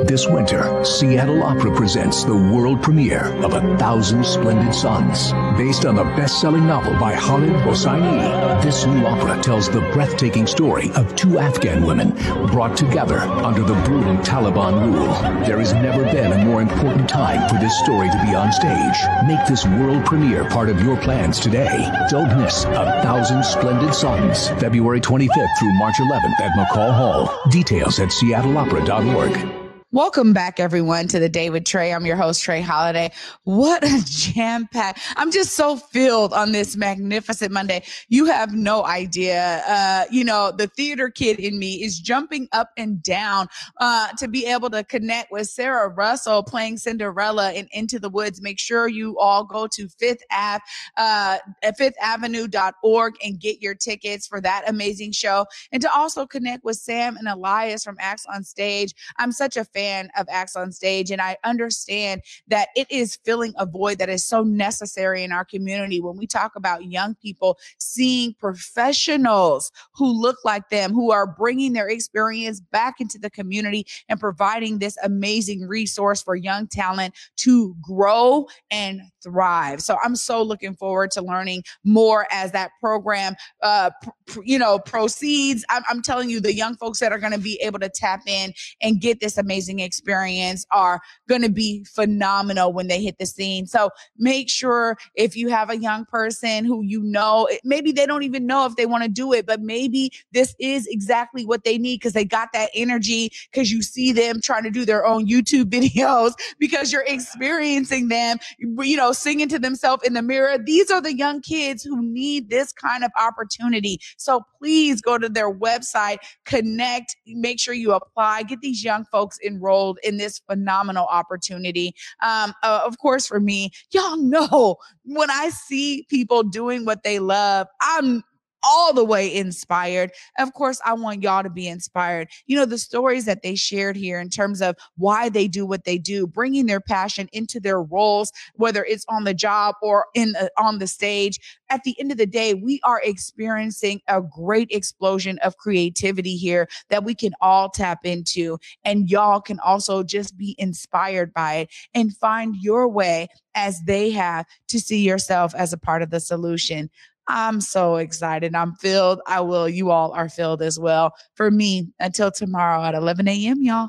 This 0.00 0.26
winter, 0.26 0.84
Seattle 0.84 1.42
Opera 1.42 1.76
presents 1.76 2.24
the 2.24 2.34
world 2.34 2.82
premiere 2.82 3.26
of 3.44 3.52
A 3.52 3.76
Thousand 3.76 4.24
Splendid 4.26 4.74
Suns. 4.74 5.32
Based 5.56 5.84
on 5.84 5.94
the 5.94 6.04
best-selling 6.16 6.66
novel 6.66 6.98
by 6.98 7.14
Khaled 7.14 7.52
Hosseini, 7.62 8.62
this 8.62 8.84
new 8.86 9.06
opera 9.06 9.40
tells 9.42 9.68
the 9.68 9.80
breathtaking 9.92 10.46
story 10.46 10.90
of 10.96 11.14
two 11.14 11.38
Afghan 11.38 11.84
women 11.84 12.10
brought 12.48 12.76
together 12.76 13.20
under 13.20 13.62
the 13.62 13.74
brutal 13.84 14.16
Taliban 14.16 14.84
rule. 14.84 15.12
There 15.44 15.60
has 15.60 15.72
never 15.74 16.02
been 16.04 16.32
a 16.32 16.44
more 16.44 16.62
important 16.62 17.08
time 17.08 17.48
for 17.48 17.56
this 17.56 17.78
story 17.80 18.08
to 18.10 18.22
be 18.26 18.34
on 18.34 18.50
stage. 18.50 18.96
Make 19.26 19.46
this 19.46 19.66
world 19.66 20.04
premiere 20.04 20.48
part 20.48 20.68
of 20.68 20.82
your 20.82 20.96
plans 20.96 21.38
today. 21.38 21.88
Don't 22.10 22.36
miss 22.40 22.64
A 22.64 23.02
Thousand 23.04 23.44
Splendid 23.44 23.94
Suns, 23.94 24.48
February 24.60 25.00
25th 25.00 25.58
through 25.58 25.78
March 25.78 25.96
11th 26.00 26.40
at 26.40 26.52
McCaw 26.58 26.92
Hall. 26.92 27.40
Details 27.50 28.00
at 28.00 28.08
seattleopera.org. 28.08 29.61
Welcome 29.94 30.32
back, 30.32 30.58
everyone, 30.58 31.06
to 31.08 31.18
the 31.18 31.28
Day 31.28 31.50
with 31.50 31.66
Trey. 31.66 31.92
I'm 31.92 32.06
your 32.06 32.16
host, 32.16 32.42
Trey 32.42 32.62
Holiday. 32.62 33.12
What 33.44 33.84
a 33.84 34.02
jam 34.06 34.66
pack. 34.72 34.98
I'm 35.16 35.30
just 35.30 35.54
so 35.54 35.76
filled 35.76 36.32
on 36.32 36.52
this 36.52 36.78
magnificent 36.78 37.52
Monday. 37.52 37.82
You 38.08 38.24
have 38.24 38.54
no 38.54 38.86
idea. 38.86 39.62
Uh, 39.68 40.04
you 40.10 40.24
know, 40.24 40.50
the 40.50 40.68
theater 40.68 41.10
kid 41.10 41.38
in 41.38 41.58
me 41.58 41.82
is 41.82 42.00
jumping 42.00 42.48
up 42.52 42.70
and 42.78 43.02
down 43.02 43.48
uh, 43.82 44.08
to 44.16 44.28
be 44.28 44.46
able 44.46 44.70
to 44.70 44.82
connect 44.82 45.30
with 45.30 45.48
Sarah 45.48 45.90
Russell 45.90 46.42
playing 46.42 46.78
Cinderella 46.78 47.52
in 47.52 47.68
Into 47.72 47.98
the 47.98 48.08
Woods. 48.08 48.40
Make 48.40 48.58
sure 48.58 48.88
you 48.88 49.18
all 49.18 49.44
go 49.44 49.66
to 49.66 49.88
Fifth 49.88 50.22
Ave, 50.30 50.62
uh, 50.96 51.36
fifthavenue.org 51.66 53.14
and 53.22 53.38
get 53.38 53.60
your 53.60 53.74
tickets 53.74 54.26
for 54.26 54.40
that 54.40 54.64
amazing 54.66 55.12
show. 55.12 55.44
And 55.70 55.82
to 55.82 55.92
also 55.92 56.24
connect 56.24 56.64
with 56.64 56.76
Sam 56.76 57.18
and 57.18 57.28
Elias 57.28 57.84
from 57.84 57.98
Acts 58.00 58.24
on 58.24 58.42
Stage. 58.42 58.94
I'm 59.18 59.32
such 59.32 59.58
a 59.58 59.66
fan 59.66 59.81
fan 59.82 60.10
of 60.16 60.26
Acts 60.30 60.54
on 60.54 60.70
Stage, 60.70 61.10
and 61.10 61.20
I 61.20 61.36
understand 61.44 62.22
that 62.48 62.68
it 62.76 62.90
is 62.90 63.16
filling 63.24 63.52
a 63.58 63.66
void 63.66 63.98
that 63.98 64.08
is 64.08 64.24
so 64.24 64.42
necessary 64.42 65.24
in 65.24 65.32
our 65.32 65.44
community 65.44 66.00
when 66.00 66.16
we 66.16 66.26
talk 66.26 66.52
about 66.56 66.84
young 66.84 67.14
people 67.16 67.58
seeing 67.78 68.34
professionals 68.38 69.72
who 69.94 70.06
look 70.06 70.38
like 70.44 70.68
them, 70.68 70.92
who 70.92 71.10
are 71.10 71.26
bringing 71.26 71.72
their 71.72 71.88
experience 71.88 72.60
back 72.60 73.00
into 73.00 73.18
the 73.18 73.30
community 73.30 73.84
and 74.08 74.20
providing 74.20 74.78
this 74.78 74.96
amazing 75.02 75.66
resource 75.66 76.22
for 76.22 76.36
young 76.36 76.66
talent 76.68 77.14
to 77.36 77.74
grow 77.82 78.46
and 78.70 79.00
thrive. 79.22 79.80
So 79.80 79.96
I'm 80.02 80.16
so 80.16 80.42
looking 80.42 80.74
forward 80.74 81.10
to 81.12 81.22
learning 81.22 81.64
more 81.84 82.26
as 82.30 82.52
that 82.52 82.70
program, 82.80 83.34
uh, 83.62 83.90
pr- 84.26 84.40
you 84.44 84.58
know, 84.58 84.78
proceeds. 84.78 85.64
I'm, 85.70 85.82
I'm 85.88 86.02
telling 86.02 86.30
you, 86.30 86.40
the 86.40 86.54
young 86.54 86.76
folks 86.76 87.00
that 87.00 87.12
are 87.12 87.18
going 87.18 87.32
to 87.32 87.38
be 87.38 87.56
able 87.62 87.78
to 87.80 87.88
tap 87.88 88.22
in 88.26 88.52
and 88.80 89.00
get 89.00 89.20
this 89.20 89.38
amazing 89.38 89.71
experience 89.80 90.66
are 90.70 91.00
going 91.28 91.42
to 91.42 91.50
be 91.50 91.84
phenomenal 91.84 92.72
when 92.72 92.88
they 92.88 93.02
hit 93.02 93.18
the 93.18 93.26
scene. 93.26 93.66
So 93.66 93.90
make 94.18 94.48
sure 94.48 94.96
if 95.14 95.36
you 95.36 95.48
have 95.48 95.70
a 95.70 95.76
young 95.76 96.04
person 96.06 96.64
who 96.64 96.82
you 96.82 97.02
know, 97.02 97.48
maybe 97.64 97.92
they 97.92 98.06
don't 98.06 98.22
even 98.22 98.46
know 98.46 98.66
if 98.66 98.76
they 98.76 98.86
want 98.86 99.02
to 99.04 99.08
do 99.08 99.32
it, 99.32 99.46
but 99.46 99.60
maybe 99.60 100.12
this 100.32 100.54
is 100.58 100.86
exactly 100.86 101.46
what 101.46 101.64
they 101.64 101.78
need 101.78 102.00
because 102.00 102.12
they 102.12 102.24
got 102.24 102.48
that 102.52 102.70
energy 102.74 103.30
because 103.50 103.70
you 103.70 103.82
see 103.82 104.12
them 104.12 104.40
trying 104.40 104.64
to 104.64 104.70
do 104.70 104.84
their 104.84 105.06
own 105.06 105.26
YouTube 105.26 105.64
videos 105.70 106.32
because 106.58 106.92
you're 106.92 107.04
experiencing 107.06 108.08
them, 108.08 108.38
you 108.58 108.96
know, 108.96 109.12
singing 109.12 109.48
to 109.48 109.58
themselves 109.58 110.02
in 110.04 110.14
the 110.14 110.22
mirror. 110.22 110.58
These 110.58 110.90
are 110.90 111.00
the 111.00 111.14
young 111.14 111.40
kids 111.40 111.82
who 111.82 112.02
need 112.02 112.50
this 112.50 112.72
kind 112.72 113.04
of 113.04 113.10
opportunity. 113.18 113.98
So 114.16 114.42
please 114.58 115.00
go 115.00 115.18
to 115.18 115.28
their 115.28 115.52
website, 115.52 116.18
connect, 116.44 117.16
make 117.26 117.60
sure 117.60 117.74
you 117.74 117.92
apply, 117.92 118.42
get 118.44 118.60
these 118.60 118.84
young 118.84 119.04
folks 119.06 119.38
enrolled 119.44 119.61
in 120.02 120.16
this 120.16 120.38
phenomenal 120.38 121.06
opportunity. 121.06 121.94
Um, 122.22 122.54
uh, 122.62 122.82
of 122.84 122.98
course, 122.98 123.26
for 123.26 123.40
me, 123.40 123.70
y'all 123.92 124.16
know 124.18 124.76
when 125.04 125.30
I 125.30 125.50
see 125.50 126.06
people 126.08 126.42
doing 126.42 126.84
what 126.84 127.02
they 127.02 127.18
love, 127.18 127.66
I'm 127.80 128.24
all 128.62 128.92
the 128.92 129.04
way 129.04 129.32
inspired. 129.34 130.12
Of 130.38 130.52
course, 130.54 130.80
I 130.84 130.94
want 130.94 131.22
y'all 131.22 131.42
to 131.42 131.50
be 131.50 131.68
inspired. 131.68 132.28
You 132.46 132.56
know, 132.56 132.64
the 132.64 132.78
stories 132.78 133.24
that 133.24 133.42
they 133.42 133.54
shared 133.54 133.96
here 133.96 134.20
in 134.20 134.28
terms 134.28 134.62
of 134.62 134.76
why 134.96 135.28
they 135.28 135.48
do 135.48 135.66
what 135.66 135.84
they 135.84 135.98
do, 135.98 136.26
bringing 136.26 136.66
their 136.66 136.80
passion 136.80 137.28
into 137.32 137.60
their 137.60 137.82
roles, 137.82 138.32
whether 138.54 138.84
it's 138.84 139.04
on 139.08 139.24
the 139.24 139.34
job 139.34 139.74
or 139.82 140.06
in 140.14 140.32
the, 140.32 140.50
on 140.56 140.78
the 140.78 140.86
stage. 140.86 141.38
At 141.70 141.84
the 141.84 141.98
end 141.98 142.12
of 142.12 142.18
the 142.18 142.26
day, 142.26 142.54
we 142.54 142.80
are 142.84 143.00
experiencing 143.02 144.00
a 144.08 144.20
great 144.20 144.68
explosion 144.70 145.38
of 145.38 145.56
creativity 145.56 146.36
here 146.36 146.68
that 146.90 147.04
we 147.04 147.14
can 147.14 147.32
all 147.40 147.70
tap 147.70 148.04
into. 148.04 148.58
And 148.84 149.10
y'all 149.10 149.40
can 149.40 149.58
also 149.60 150.02
just 150.02 150.36
be 150.36 150.54
inspired 150.58 151.32
by 151.32 151.54
it 151.54 151.70
and 151.94 152.14
find 152.16 152.56
your 152.56 152.88
way 152.88 153.28
as 153.54 153.80
they 153.82 154.10
have 154.10 154.46
to 154.68 154.80
see 154.80 155.02
yourself 155.02 155.54
as 155.54 155.72
a 155.72 155.78
part 155.78 156.02
of 156.02 156.10
the 156.10 156.20
solution. 156.20 156.90
I'm 157.28 157.60
so 157.60 157.96
excited. 157.96 158.54
I'm 158.54 158.74
filled. 158.74 159.20
I 159.26 159.40
will. 159.40 159.68
You 159.68 159.90
all 159.90 160.12
are 160.12 160.28
filled 160.28 160.62
as 160.62 160.78
well. 160.78 161.12
For 161.34 161.50
me, 161.50 161.88
until 162.00 162.30
tomorrow 162.30 162.82
at 162.82 162.94
11 162.94 163.28
a.m., 163.28 163.62
y'all. 163.62 163.88